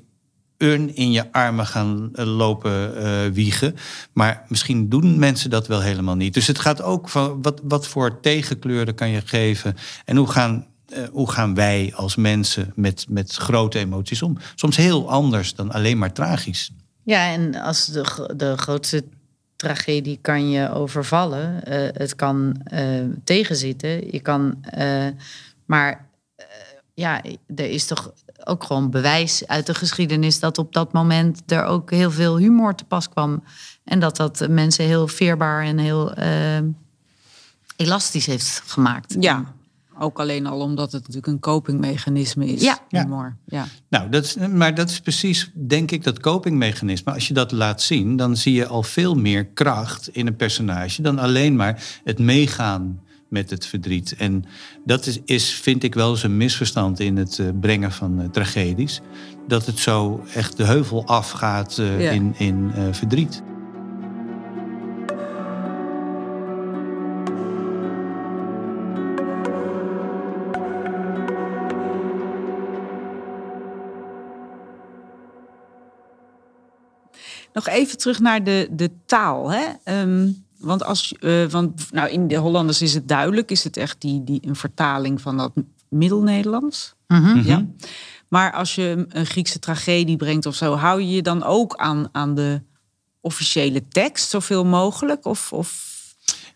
urn 0.58 0.96
in 0.96 1.12
je 1.12 1.32
armen 1.32 1.66
gaan 1.66 2.10
eh, 2.14 2.26
lopen 2.26 2.96
eh, 2.98 3.32
wiegen. 3.32 3.76
Maar 4.14 4.46
misschien 4.48 4.90
doen 4.90 5.20
mensen 5.20 5.50
dat 5.50 5.68
wel 5.68 5.82
helemaal 5.82 6.16
niet. 6.16 6.34
Dus 6.34 6.48
het 6.48 6.60
gaat 6.60 6.82
ook 6.82 7.10
van 7.10 7.42
wat, 7.42 7.62
wat 7.64 7.88
voor 7.88 8.20
tegenkleuren 8.20 8.96
kan 8.96 9.10
je 9.10 9.22
geven. 9.26 9.76
En 10.06 10.18
hoe 10.18 10.28
gaan, 10.28 10.66
eh, 10.88 11.04
hoe 11.12 11.32
gaan 11.32 11.56
wij 11.56 11.94
als 11.96 12.16
mensen 12.16 12.72
met, 12.76 13.06
met 13.10 13.34
grote 13.34 13.80
emoties 13.80 14.22
om? 14.22 14.38
Soms 14.56 14.78
heel 14.78 15.10
anders 15.10 15.56
dan 15.56 15.72
alleen 15.72 15.98
maar 15.98 16.14
tragisch. 16.14 16.72
Ja, 17.04 17.32
en 17.32 17.56
als 17.56 17.86
de, 17.86 18.34
de 18.36 18.58
grootste 18.58 19.04
tragedie 19.56 20.20
kan 20.22 20.50
je 20.50 20.72
overvallen. 20.72 21.62
Het 21.94 22.16
kan 22.16 22.62
tegenzitten. 23.24 24.12
Je 24.12 24.20
kan, 24.20 24.64
maar 25.66 26.08
ja, 26.94 27.22
er 27.56 27.70
is 27.70 27.86
toch 27.86 28.14
ook 28.44 28.64
gewoon 28.64 28.90
bewijs 28.90 29.48
uit 29.48 29.66
de 29.66 29.74
geschiedenis 29.74 30.40
dat 30.40 30.58
op 30.58 30.74
dat 30.74 30.94
moment 30.94 31.52
er 31.52 31.64
ook 31.64 31.92
heel 31.92 32.12
veel 32.12 32.38
humor 32.38 32.76
te 32.76 32.84
pas 32.84 33.10
kwam. 33.10 33.44
En 33.84 34.00
dat 34.00 34.18
dat 34.18 34.48
mensen 34.50 34.86
heel 34.86 35.08
veerbaar 35.08 35.64
en 35.64 35.78
heel 35.78 36.14
eh, 36.14 36.58
elastisch 37.76 38.26
heeft 38.26 38.64
gemaakt. 38.66 39.16
Ja. 39.20 39.56
Ook 40.00 40.20
alleen 40.20 40.46
al 40.46 40.60
omdat 40.60 40.92
het 40.92 41.02
natuurlijk 41.02 41.28
een 41.28 41.40
copingmechanisme 41.40 42.46
is. 42.46 42.62
Ja. 42.62 42.80
Ja. 42.90 43.02
Humor. 43.02 43.36
Ja. 43.46 43.66
Nou, 43.90 44.10
dat 44.10 44.24
is, 44.24 44.36
maar 44.36 44.76
dat 44.76 44.90
is 44.90 45.00
precies, 45.00 45.52
denk 45.54 45.92
ik, 45.92 46.04
dat 46.04 46.20
copingmechanisme. 46.20 47.14
Als 47.14 47.28
je 47.28 47.34
dat 47.34 47.52
laat 47.52 47.82
zien, 47.82 48.16
dan 48.16 48.38
zie 48.38 48.54
je 48.54 48.68
al 48.68 48.84
veel 48.84 49.16
meer 49.16 49.46
kracht 49.46 50.10
in 50.10 50.28
een 50.28 50.36
personage 50.36 51.02
dan 51.02 51.20
alleen 51.20 51.56
maar 51.56 52.00
het 52.04 52.20
meegaan 52.20 53.02
met 53.30 53.50
het 53.50 53.66
verdriet. 53.66 54.16
En 54.18 54.46
dat 54.86 55.06
is, 55.06 55.20
is 55.26 55.54
vind 55.54 55.84
ik 55.84 55.94
wel 55.94 56.10
eens 56.10 56.24
een 56.24 56.38
misverstand 56.38 57.00
in 57.00 57.18
het 57.18 57.40
eh, 57.40 57.48
brengen 57.60 57.92
van 57.92 58.22
eh, 58.22 58.30
tragedies. 58.30 59.02
Dat 59.48 59.66
het 59.66 59.80
zo 59.80 60.24
echt 60.34 60.58
de 60.58 60.64
heuvel 60.64 61.06
afgaat 61.06 61.78
eh, 61.78 62.02
Ja. 62.02 62.12
in, 62.12 62.34
in 62.38 62.72
verdriet. 62.92 63.42
Nog 77.54 77.68
even 77.68 77.98
terug 77.98 78.20
naar 78.20 78.44
de, 78.44 78.68
de 78.72 78.92
taal. 79.06 79.52
Hè? 79.52 79.66
Ehm, 79.84 80.30
want 80.58 80.84
als, 80.84 81.14
eh, 81.20 81.46
want 81.46 81.92
nou, 81.92 82.10
in 82.10 82.28
de 82.28 82.36
Hollanders 82.36 82.82
is 82.82 82.94
het 82.94 83.08
duidelijk, 83.08 83.52
is 83.52 83.64
het 83.64 83.78
echt 83.78 84.02
die, 84.02 84.24
die, 84.24 84.40
een 84.46 84.56
vertaling 84.56 85.22
van 85.22 85.38
dat 85.38 85.52
Middel-Nederlands. 85.90 86.96
Mhm. 87.08 87.42
Ja. 87.48 87.66
Maar 88.28 88.54
als 88.54 88.76
je 88.76 89.06
een 89.10 89.26
Griekse 89.26 89.60
tragedie 89.60 90.18
brengt 90.18 90.46
of 90.46 90.56
zo, 90.56 90.76
hou 90.76 91.02
je 91.02 91.10
je 91.10 91.22
dan 91.22 91.44
ook 91.44 91.76
aan, 91.76 92.10
aan 92.12 92.36
de 92.36 92.62
officiële 93.22 93.88
tekst 93.88 94.30
zoveel 94.30 94.66
mogelijk? 94.66 95.26
Of, 95.26 95.54
of... 95.54 95.86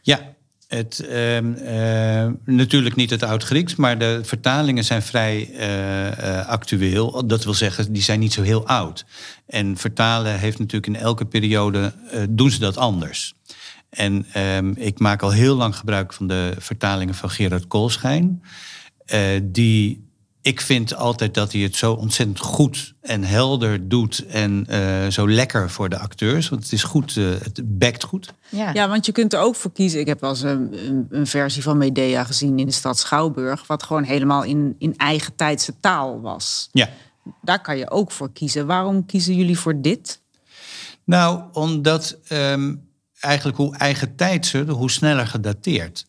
Ja, 0.01 0.33
het, 0.71 0.99
ehm, 0.99 1.53
eh, 1.53 2.27
natuurlijk 2.45 2.95
niet 2.95 3.09
het 3.09 3.23
Oud-Grieks, 3.23 3.75
maar 3.75 3.97
de 3.97 4.19
vertalingen 4.23 4.83
zijn 4.83 5.01
vrij 5.01 5.49
eh, 5.53 6.39
eh, 6.39 6.47
actueel. 6.47 7.27
Dat 7.27 7.43
wil 7.43 7.53
zeggen, 7.53 7.93
die 7.93 8.01
zijn 8.01 8.19
niet 8.19 8.33
zo 8.33 8.41
heel 8.41 8.67
oud. 8.67 9.05
En 9.45 9.77
vertalen 9.77 10.39
heeft 10.39 10.59
natuurlijk 10.59 10.95
in 10.95 11.01
elke 11.01 11.25
periode, 11.25 11.93
doen 12.29 12.51
ze 12.51 12.59
dat 12.59 12.77
anders. 12.77 13.33
En 13.91 14.25
ehm, 14.33 14.73
ik 14.75 14.99
maak 14.99 15.21
al 15.21 15.31
heel 15.31 15.55
lang 15.55 15.75
gebruik 15.75 16.13
van 16.13 16.27
de 16.27 16.53
vertalingen 16.57 17.15
van 17.15 17.29
Gerard 17.29 17.67
Koolschijn. 17.67 18.43
eh, 19.05 19.19
die, 19.43 20.09
ik 20.41 20.61
vind 20.61 20.95
altijd 20.95 21.33
dat 21.33 21.51
hij 21.51 21.61
het 21.61 21.75
zo 21.75 21.93
ontzettend 21.93 22.39
goed 22.39 22.93
en 23.01 23.23
helder 23.23 23.87
doet. 23.89 24.25
En 24.25 24.65
eh, 24.67 25.07
zo 25.07 25.29
lekker 25.29 25.69
voor 25.69 25.89
de 25.89 25.99
acteurs. 25.99 26.49
Want 26.49 26.63
het 26.63 26.71
is 26.71 26.83
goed, 26.83 27.17
eh, 27.17 27.25
het 27.25 27.61
bekt 27.63 28.03
goed. 28.03 28.33
Ja. 28.49 28.73
Ja, 28.73 28.89
want 28.89 29.05
je 29.05 29.11
kunt 29.11 29.33
er 29.33 29.39
ook 29.39 29.55
voor 29.55 29.71
kiezen. 29.71 29.99
Ik 29.99 30.07
heb 30.07 30.21
wel 30.21 30.29
eens 30.29 30.41
een, 30.41 31.07
een, 31.09 31.27
versie 31.27 31.63
van 31.63 31.77
Medea 31.77 32.23
gezien 32.23 32.59
in 32.59 32.65
de 32.65 32.71
stad 32.71 32.99
Schouwburg, 32.99 33.67
wat 33.67 33.83
gewoon 33.83 34.03
helemaal 34.03 34.43
in, 34.43 34.75
in 34.77 34.97
eigen 34.97 35.35
tijdse 35.35 35.73
taal 35.79 36.21
was. 36.21 36.69
Ja. 36.71 36.89
Daar 37.41 37.61
kan 37.61 37.77
je 37.77 37.89
ook 37.89 38.11
voor 38.11 38.31
kiezen. 38.31 38.65
Waarom 38.65 39.05
kiezen 39.05 39.35
jullie 39.35 39.59
voor 39.59 39.81
dit? 39.81 40.21
Nou, 41.03 41.41
omdat 41.51 42.17
ehm, 42.27 42.73
eigenlijk 43.21 43.57
hoe 43.57 43.75
eigen 43.77 44.15
tijdser, 44.15 44.69
hoe 44.69 44.91
sneller 44.91 45.27
gedateerd. 45.27 46.05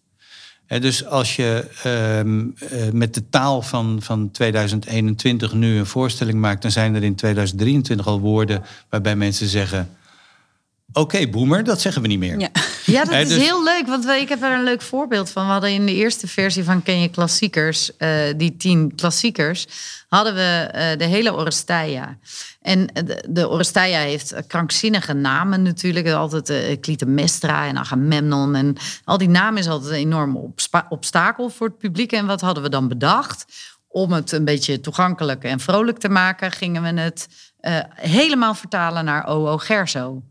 Dus 0.80 1.06
als 1.06 1.36
je 1.36 1.66
ehm, 1.82 2.44
eh, 2.70 2.92
met 2.92 3.14
de 3.14 3.28
taal 3.28 3.62
van, 3.62 4.02
van 4.02 4.30
2021 4.30 5.52
nu 5.52 5.78
een 5.78 5.86
voorstelling 5.86 6.38
maakt, 6.40 6.62
dan 6.62 6.70
zijn 6.70 6.94
er 6.94 7.02
in 7.02 7.14
2023 7.14 8.06
al 8.06 8.20
woorden 8.20 8.62
waarbij 8.88 9.16
mensen 9.16 9.48
zeggen: 9.48 9.88
Oké, 10.92 11.28
boomer, 11.28 11.64
dat 11.64 11.80
zeggen 11.80 12.02
we 12.02 12.08
niet 12.08 12.18
meer. 12.18 12.38
Ja. 12.38 12.48
Ja, 12.84 13.04
dat 13.04 13.14
is 13.14 13.28
dus- 13.28 13.42
heel 13.42 13.64
leuk. 13.64 13.86
Want 13.86 14.04
ik 14.08 14.28
heb 14.28 14.42
er 14.42 14.52
een 14.52 14.62
leuk 14.62 14.82
voorbeeld 14.82 15.30
van. 15.30 15.46
We 15.46 15.52
hadden 15.52 15.70
in 15.70 15.86
de 15.86 15.94
eerste 15.94 16.26
versie 16.26 16.64
van 16.64 16.82
Ken 16.82 17.00
je 17.00 17.08
klassiekers, 17.08 17.96
eh, 17.96 18.10
die 18.36 18.56
tien 18.56 18.94
klassiekers, 18.94 19.66
hadden 20.08 20.34
we 20.34 20.68
eh, 20.72 20.98
de 20.98 21.04
hele 21.04 21.34
Oresteia. 21.34 22.18
En 22.62 22.86
de, 22.86 23.24
de 23.28 23.48
Oresteia 23.48 23.98
heeft 23.98 24.34
krankzinnige 24.46 25.12
namen 25.12 25.62
natuurlijk. 25.62 26.08
Altijd 26.08 26.50
eh, 26.50 26.80
Clytemnestra 26.80 27.66
en 27.66 27.78
Agamemnon. 27.78 28.54
En 28.54 28.76
al 29.04 29.18
die 29.18 29.28
namen 29.28 29.60
is 29.60 29.68
altijd 29.68 29.90
een 29.90 29.98
enorme 29.98 30.50
obstakel 30.88 31.48
voor 31.48 31.66
het 31.66 31.78
publiek. 31.78 32.12
En 32.12 32.26
wat 32.26 32.40
hadden 32.40 32.62
we 32.62 32.68
dan 32.68 32.88
bedacht? 32.88 33.44
Om 33.88 34.12
het 34.12 34.32
een 34.32 34.44
beetje 34.44 34.80
toegankelijk 34.80 35.44
en 35.44 35.60
vrolijk 35.60 35.98
te 35.98 36.08
maken, 36.08 36.52
gingen 36.52 36.82
we 36.82 37.00
het 37.00 37.28
eh, 37.60 37.78
helemaal 37.94 38.54
vertalen 38.54 39.04
naar 39.04 39.26
O.O. 39.26 39.58
Gerso. 39.58 40.22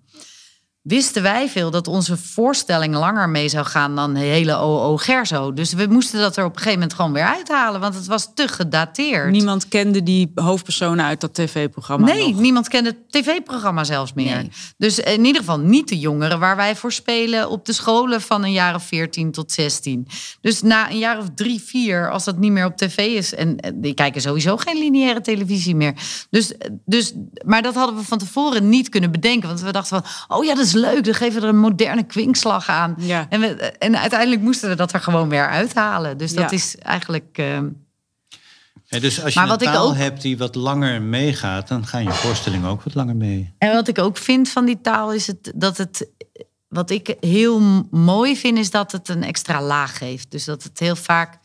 Wisten 0.82 1.22
wij 1.22 1.50
veel 1.50 1.72
dat 1.72 1.88
onze 1.88 2.18
voorstelling 2.18 2.96
langer 2.96 3.30
mee 3.30 3.50
zou 3.50 3.66
gaan 3.66 3.96
dan 3.96 4.14
de 4.14 4.20
hele 4.20 4.56
OO 4.58 4.98
Gerzo. 4.98 5.54
Dus 5.54 5.74
we 5.74 5.86
moesten 5.90 6.20
dat 6.20 6.38
er 6.38 6.44
op 6.44 6.52
een 6.52 6.58
gegeven 6.58 6.80
moment 6.80 6.94
gewoon 6.94 7.14
weer 7.14 7.24
uithalen, 7.24 7.82
want 7.82 7.96
het 7.96 8.08
was 8.08 8.32
te 8.34 8.48
gedateerd. 8.48 9.32
Niemand 9.32 9.68
kende 9.68 10.04
die 10.04 10.32
hoofdpersonen 10.36 11.06
uit 11.06 11.22
dat 11.22 11.34
tv-programma 11.34 12.06
Nee, 12.06 12.32
nog. 12.32 12.40
niemand 12.40 12.68
kende 12.68 12.90
het 12.90 13.12
tv-programma 13.24 13.84
zelfs 13.84 14.14
meer. 14.14 14.36
Nee. 14.36 14.52
Dus 14.78 15.00
in 15.00 15.26
ieder 15.26 15.42
geval 15.42 15.60
niet 15.60 15.88
de 15.88 16.00
jongeren 16.00 16.40
waar 16.40 16.56
wij 16.56 16.76
voor 16.76 16.92
spelen 16.92 17.50
op 17.50 17.66
de 17.66 17.74
scholen 17.74 18.22
van 18.22 18.44
een 18.44 18.52
jaar 18.52 18.76
of 18.76 18.84
14 18.84 19.32
tot 19.32 19.52
16. 19.52 20.08
Dus 20.42 20.62
na 20.62 20.90
een 20.92 20.98
jaar 20.98 21.18
of 21.18 21.26
drie, 21.36 21.62
vier, 21.62 22.12
als 22.12 22.24
dat 22.24 22.38
niet 22.38 22.52
meer 22.52 22.66
op 22.66 22.78
tv 22.78 22.98
is. 22.98 23.34
En 23.34 23.56
die 23.76 23.94
kijken 23.94 24.22
sowieso 24.22 24.58
geen 24.58 24.78
lineaire 24.78 25.22
televisie 25.22 25.76
meer. 25.76 25.94
Dus, 26.30 26.54
dus, 26.86 27.14
maar 27.46 27.62
dat 27.62 27.76
hadden 27.76 27.96
we 27.96 28.04
van 28.04 28.18
tevoren 28.18 28.70
niet 28.70 28.90
kunnen 28.90 29.12
bedenken. 29.12 29.48
Want 29.48 29.62
we 29.62 29.72
dachten 29.72 30.02
van, 30.04 30.38
oh 30.38 30.46
ja, 30.46 30.56
dat 30.56 30.66
is 30.66 30.71
leuk. 30.74 31.04
Dan 31.04 31.14
geven 31.14 31.40
we 31.42 31.48
er 31.48 31.54
een 31.54 31.60
moderne 31.60 32.04
kwinkslag 32.04 32.70
aan. 32.70 32.96
Ja. 32.98 33.26
En, 33.30 33.40
we, 33.40 33.48
en 33.56 33.98
uiteindelijk 34.00 34.42
moesten 34.42 34.70
we 34.70 34.76
dat 34.76 34.94
er 34.94 35.00
gewoon 35.00 35.30
weer 35.30 35.48
uithalen. 35.50 36.18
Dus 36.18 36.34
dat 36.34 36.50
Ja. 36.50 36.58
is 36.58 36.76
eigenlijk. 36.78 37.38
eh, 37.38 37.58
Ja, 38.86 39.00
dus 39.00 39.24
als 39.24 39.34
je 39.34 39.40
Maar 39.40 39.50
een 39.50 39.54
wat 39.58 39.62
ik 39.68 39.74
taal 39.74 39.88
ook- 39.90 39.96
hebt 39.96 40.22
die 40.22 40.38
wat 40.38 40.56
langer 40.56 41.02
meegaat, 41.02 41.68
dan 41.68 41.86
gaan 41.88 42.04
je 42.04 42.12
voorstellingen 42.12 42.70
ook 42.70 42.84
wat 42.84 42.96
langer 42.96 43.16
mee. 43.16 43.54
En 43.58 43.74
wat 43.74 43.88
ik 43.88 44.00
ook 44.00 44.18
vind 44.18 44.50
van 44.50 44.66
die 44.66 44.82
taal 44.82 45.14
is 45.14 45.28
het, 45.28 45.52
dat 45.56 45.78
het. 45.78 46.08
Wat 46.68 46.90
ik 46.90 47.16
heel 47.20 47.60
mooi 47.92 48.38
vind, 48.38 48.58
is 48.58 48.72
dat 48.72 48.92
het 48.92 49.10
een 49.10 49.24
extra 49.24 49.62
laag 49.62 49.98
geeft. 49.98 50.32
Dus 50.32 50.46
dat 50.46 50.64
het 50.64 50.80
heel 50.80 50.96
vaak, 50.96 51.38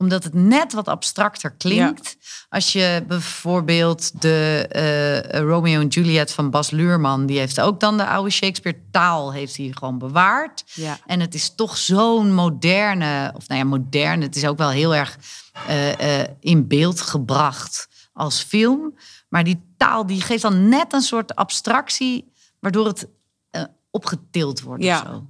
omdat 0.00 0.24
het 0.24 0.34
net 0.34 0.72
wat 0.72 0.88
abstracter 0.88 1.50
klinkt. 1.50 2.16
Als 2.48 2.72
je 2.72 3.04
bijvoorbeeld 3.08 4.22
de 4.22 4.66
eh, 4.70 5.40
Romeo 5.40 5.80
en 5.80 5.86
Juliet 5.86 6.32
van 6.32 6.50
Bas 6.50 6.70
Luurman, 6.70 7.26
die 7.26 7.38
heeft 7.38 7.60
ook 7.60 7.80
dan 7.80 7.96
de 7.96 8.06
oude 8.06 8.30
Shakespeare-taal, 8.30 9.32
heeft 9.32 9.56
hij 9.56 9.70
gewoon 9.74 9.98
bewaard. 9.98 10.64
Ja. 10.74 10.98
En 11.06 11.20
het 11.20 11.34
is 11.34 11.54
toch 11.54 11.76
zo'n 11.76 12.34
moderne, 12.34 13.32
of 13.36 13.48
nou 13.48 13.60
ja, 13.60 13.66
moderne, 13.66 14.24
het 14.24 14.36
is 14.36 14.46
ook 14.46 14.58
wel 14.58 14.70
heel 14.70 14.94
erg 14.94 15.18
eh, 15.66 16.20
eh, 16.20 16.28
in 16.40 16.68
beeld 16.68 17.00
gebracht 17.00 17.88
als 18.12 18.42
film. 18.42 18.94
Maar 19.28 19.44
die 19.44 19.60
taal 19.76 20.06
die 20.06 20.20
geeft 20.20 20.42
dan 20.42 20.68
net 20.68 20.92
een 20.92 21.00
soort 21.00 21.34
abstractie, 21.34 22.32
waardoor 22.60 22.86
het 22.86 23.08
eh, 23.50 23.64
opgetild 23.90 24.60
wordt 24.60 24.82
Ja. 24.82 25.00
of 25.00 25.06
zo. 25.06 25.26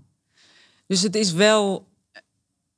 Dus 0.86 1.02
het 1.02 1.14
is 1.14 1.32
wel 1.32 1.88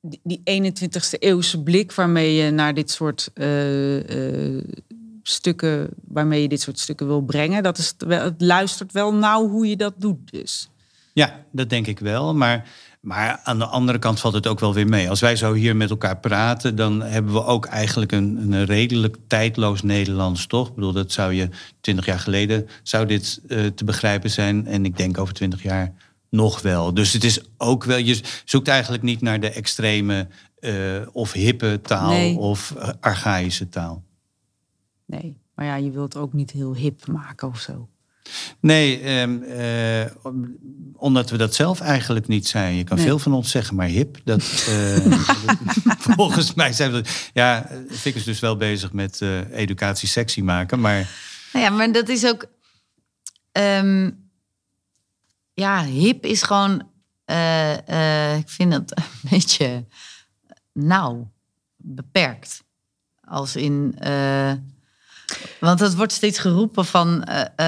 die- 0.03 0.19
die 0.23 0.41
21ste 0.43 1.17
eeuwse 1.19 1.63
blik 1.63 1.91
waarmee 1.93 2.33
je 2.33 2.51
naar 2.51 2.73
dit 2.73 2.91
soort 2.91 3.29
eh, 3.33 4.57
eh, 4.57 4.63
stukken, 5.23 5.89
waarmee 6.07 6.41
je 6.41 6.47
dit 6.47 6.61
soort 6.61 6.79
stukken 6.79 7.07
wil 7.07 7.21
brengen. 7.21 7.63
Dat 7.63 7.77
is 7.77 7.93
het 8.07 8.33
luistert 8.41 8.91
wel 8.91 9.13
nauw 9.13 9.47
hoe 9.49 9.67
je 9.67 9.77
dat 9.77 9.93
doet. 9.97 10.31
Dus. 10.31 10.69
Ja, 11.13 11.43
dat 11.51 11.69
denk 11.69 11.87
ik 11.87 11.99
wel. 11.99 12.35
Maar, 12.35 12.69
maar 13.01 13.39
aan 13.43 13.59
de 13.59 13.65
andere 13.65 13.99
kant 13.99 14.19
valt 14.19 14.33
het 14.33 14.47
ook 14.47 14.59
wel 14.59 14.73
weer 14.73 14.87
mee. 14.87 15.09
Als 15.09 15.19
wij 15.21 15.35
zo 15.35 15.53
hier 15.53 15.75
met 15.75 15.89
elkaar 15.89 16.17
praten, 16.17 16.75
dan 16.75 17.01
hebben 17.01 17.33
we 17.33 17.43
ook 17.45 17.65
eigenlijk 17.65 18.11
een, 18.11 18.37
een 18.51 18.65
redelijk 18.65 19.17
tijdloos 19.27 19.81
Nederlands, 19.81 20.47
toch? 20.47 20.67
Ik 20.67 20.75
bedoel, 20.75 20.91
dat 20.93 21.11
zou 21.11 21.33
je 21.33 21.49
twintig 21.81 22.05
jaar 22.05 22.19
geleden 22.19 22.67
zou 22.83 23.05
dit 23.05 23.41
eh, 23.47 23.65
te 23.65 23.83
begrijpen 23.83 24.29
zijn. 24.29 24.67
En 24.67 24.85
ik 24.85 24.97
denk 24.97 25.17
over 25.17 25.33
twintig 25.33 25.63
jaar 25.63 25.93
nog 26.33 26.61
wel. 26.61 26.93
Dus 26.93 27.13
het 27.13 27.23
is 27.23 27.39
ook 27.57 27.83
wel, 27.83 27.97
je 27.97 28.21
zoekt 28.45 28.67
eigenlijk 28.67 29.03
niet 29.03 29.21
naar 29.21 29.39
de 29.39 29.49
extreme 29.49 30.27
eh, 30.59 30.73
of 31.11 31.31
hippe 31.31 31.79
taal 31.83 32.09
Nee. 32.09 32.37
of 32.37 32.71
eh, 32.77 32.89
archaïsche 32.99 33.69
taal. 33.69 34.03
Nee, 35.05 35.37
maar 35.55 35.65
ja, 35.65 35.75
je 35.75 35.91
wilt 35.91 36.15
ook 36.17 36.33
niet 36.33 36.51
heel 36.51 36.75
hip 36.75 37.07
maken 37.07 37.47
of 37.47 37.59
zo. 37.59 37.87
Nee, 38.59 38.99
ehm, 38.99 39.41
eh, 39.43 40.11
om- 40.23 40.55
omdat 40.95 41.29
we 41.29 41.37
dat 41.37 41.53
zelf 41.55 41.79
eigenlijk 41.79 42.27
niet 42.27 42.47
zijn. 42.47 42.75
Je 42.75 42.83
kan 42.83 42.97
Nee. 42.97 43.05
veel 43.05 43.19
van 43.19 43.33
ons 43.33 43.51
zeggen, 43.51 43.75
maar 43.75 43.87
hip, 43.87 44.17
dat, 44.23 44.65
eh, 44.67 44.97
volgens 46.17 46.53
mij 46.53 46.73
zijn 46.73 46.91
we. 46.91 47.03
Ja, 47.33 47.69
Fik 47.89 48.15
is 48.15 48.23
dus 48.23 48.39
wel 48.39 48.55
bezig 48.57 48.91
met 48.93 49.21
eh, 49.21 49.51
educatie 49.51 50.07
sexy 50.07 50.41
maken, 50.41 50.79
maar 50.79 51.09
Nou 51.53 51.65
ja, 51.65 51.71
maar 51.71 51.91
dat 51.91 52.09
is 52.09 52.25
ook. 52.25 52.45
ehm, 53.51 54.09
ja, 55.53 55.83
hip 55.83 56.25
is 56.25 56.43
gewoon. 56.43 56.89
eh, 57.25 58.31
eh, 58.31 58.37
ik 58.37 58.49
vind 58.49 58.73
het 58.73 58.95
een 58.97 59.29
beetje 59.29 59.85
nauw, 60.73 61.31
beperkt. 61.77 62.63
Als 63.23 63.55
in. 63.55 63.95
eh, 63.99 64.53
want 65.59 65.79
het 65.79 65.95
wordt 65.95 66.11
steeds 66.11 66.39
geroepen 66.39 66.85
van. 66.85 67.27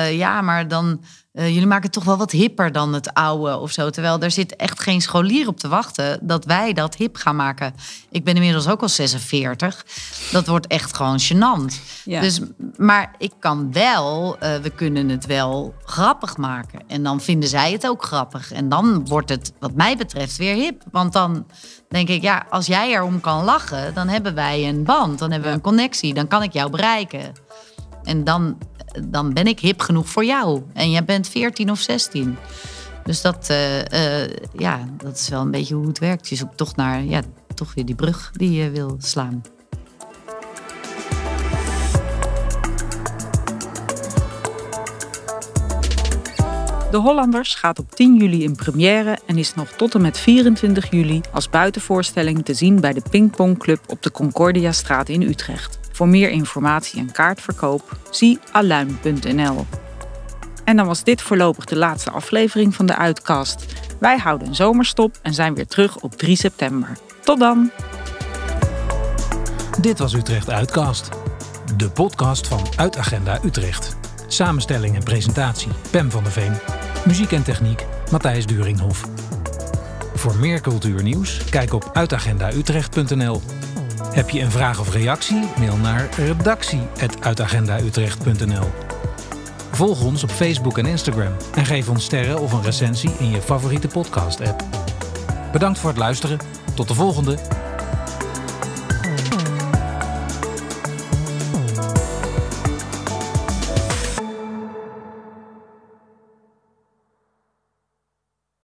ja, 0.10 0.42
maar 0.42 0.68
dan. 0.68 1.04
Eh, 1.36 1.48
jullie 1.48 1.68
maken 1.68 1.84
het 1.84 1.92
toch 1.92 2.04
wel 2.04 2.18
wat 2.18 2.32
hipper 2.32 2.72
dan 2.72 2.94
het 2.94 3.14
oude 3.14 3.58
of 3.58 3.72
zo. 3.72 3.90
Terwijl 3.90 4.20
er 4.20 4.32
zit 4.32 4.56
echt 4.56 4.82
geen 4.82 5.02
scholier 5.02 5.48
op 5.48 5.58
te 5.58 5.68
wachten 5.68 6.20
dat 6.22 6.46
wij 6.46 6.74
dat 6.74 6.96
hip 6.96 7.16
gaan 7.16 7.36
maken. 7.36 7.74
Ik 8.12 8.24
ben 8.24 8.36
inmiddels 8.36 8.68
ook 8.68 8.82
al 8.82 8.90
46. 8.90 9.86
Dat 10.32 10.48
wordt 10.48 10.68
echt 10.68 10.96
gewoon 10.96 11.20
gênant. 11.20 11.74
Ja. 12.06 12.22
Dus, 12.22 12.40
maar 12.78 13.16
ik 13.18 13.32
kan 13.40 13.72
wel, 13.72 14.38
eh, 14.40 14.56
we 14.56 14.70
kunnen 14.70 15.10
het 15.10 15.26
wel 15.26 15.74
grappig 15.84 16.38
maken. 16.38 16.80
En 16.88 17.04
dan 17.04 17.22
vinden 17.22 17.50
zij 17.50 17.72
het 17.72 17.88
ook 17.88 18.04
grappig. 18.04 18.52
En 18.52 18.70
dan 18.70 19.08
wordt 19.08 19.30
het, 19.30 19.54
wat 19.60 19.74
mij 19.74 19.98
betreft, 19.98 20.38
weer 20.38 20.56
hip. 20.56 20.84
Want 20.92 21.14
dan 21.14 21.46
denk 21.90 22.10
ik, 22.10 22.22
ja, 22.22 22.46
als 22.50 22.66
jij 22.66 22.90
erom 22.92 23.20
kan 23.20 23.44
lachen, 23.44 23.94
dan 23.94 24.08
hebben 24.08 24.36
wij 24.36 24.68
een 24.68 24.84
band. 24.84 25.20
Dan 25.20 25.32
hebben 25.32 25.50
we 25.50 25.56
een 25.56 25.62
connectie. 25.62 26.14
Dan 26.14 26.28
kan 26.28 26.44
ik 26.44 26.54
jou 26.54 26.70
bereiken. 26.70 27.34
En 28.06 28.24
dan, 28.24 28.58
dan 29.04 29.34
ben 29.34 29.48
ik 29.48 29.60
hip 29.60 29.82
genoeg 29.82 30.10
voor 30.10 30.26
jou. 30.26 30.62
En 30.74 30.92
jij 30.92 31.06
bent 31.06 31.28
14 31.28 31.72
of 31.72 31.80
16. 31.80 32.38
Dus 33.04 33.22
dat, 33.22 33.50
eh, 33.50 34.24
eh, 34.24 34.30
ja, 34.58 34.80
dat 34.98 35.16
is 35.16 35.30
wel 35.30 35.42
een 35.42 35.52
beetje 35.52 35.76
hoe 35.76 35.88
het 35.88 36.00
werkt. 36.00 36.30
Je 36.30 36.36
zoekt 36.36 36.58
toch 36.58 36.76
naar, 36.76 37.04
ja, 37.04 37.22
toch 37.54 37.74
weer 37.74 37.86
die 37.86 37.96
brug 37.96 38.32
die 38.34 38.52
je 38.52 38.70
wil 38.70 38.96
slaan. 39.00 39.44
De 46.92 47.02
Hollanders 47.02 47.56
gaat 47.56 47.80
op 47.80 47.96
10 47.96 48.16
juli 48.16 48.44
in 48.44 48.56
première 48.56 49.18
en 49.26 49.38
is 49.38 49.54
nog 49.54 49.70
tot 49.70 49.96
en 49.96 50.02
met 50.02 50.18
24 50.18 50.92
juli 50.92 51.22
als 51.32 51.50
buitenvoorstelling 51.50 52.46
te 52.46 52.54
zien 52.54 52.80
bij 52.80 52.94
de 52.94 53.02
Pingpongclub 53.10 53.80
op 53.88 54.04
de 54.04 54.12
Concordiastraat 54.12 55.10
in 55.10 55.22
Utrecht. 55.22 55.85
Voor 55.96 56.08
meer 56.08 56.30
informatie 56.30 57.00
en 57.00 57.12
kaartverkoop 57.12 57.98
zie 58.10 58.40
aluin.nl. 58.52 59.66
En 60.64 60.76
dan 60.76 60.86
was 60.86 61.04
dit 61.04 61.22
voorlopig 61.22 61.66
de 61.66 61.76
laatste 61.76 62.12
aflevering 62.12 62.76
van 62.76 62.86
de 62.86 62.96
Uitcast. 62.96 63.66
Wij 64.00 64.18
houden 64.18 64.48
een 64.48 64.56
zomerstop 64.56 65.20
en 65.22 65.34
zijn 65.34 65.56
weer 65.56 65.68
terug 65.68 65.98
op 65.98 66.16
3 66.18 66.36
september. 66.36 66.90
Tot 67.24 67.40
dan! 67.40 67.72
Dit 69.82 70.00
was 70.00 70.14
Utrecht 70.14 70.50
Uitcast. 70.50 71.10
De 71.78 71.90
podcast 71.90 72.48
van 72.48 72.62
Uitagenda 72.76 73.40
Utrecht. 73.44 73.98
Samenstelling 74.28 74.96
en 74.96 75.04
presentatie 75.04 75.72
Pem 75.92 76.12
van 76.12 76.24
der 76.24 76.32
Veen. 76.32 76.54
Muziek 77.06 77.32
en 77.32 77.44
techniek 77.44 77.86
Matthijs 78.12 78.46
Duringhof. 78.46 79.06
Voor 80.16 80.36
meer 80.36 80.62
cultuurnieuws 80.62 81.44
kijk 81.50 81.74
op 81.74 81.90
uitagendautrecht.nl. 81.94 83.42
Heb 84.12 84.30
je 84.30 84.42
een 84.42 84.52
vraag 84.52 84.80
of 84.80 84.94
reactie? 84.94 85.44
Mail 85.58 85.78
naar 85.78 86.10
redactie.uitagendautrecht.nl. 86.18 88.70
Volg 89.72 90.04
ons 90.04 90.24
op 90.24 90.30
Facebook 90.30 90.78
en 90.78 90.86
Instagram 90.86 91.36
en 91.56 91.66
geef 91.66 91.90
ons 91.90 92.04
sterren 92.04 92.42
of 92.42 92.52
een 92.52 92.64
recensie 92.64 93.12
in 93.20 93.30
je 93.30 93.42
favoriete 93.42 93.88
podcast-app. 93.88 94.64
Bedankt 95.52 95.80
voor 95.80 95.90
het 95.90 96.00
luisteren. 96.00 96.38
Tot 96.74 96.88
de 96.88 96.94
volgende. 96.94 97.38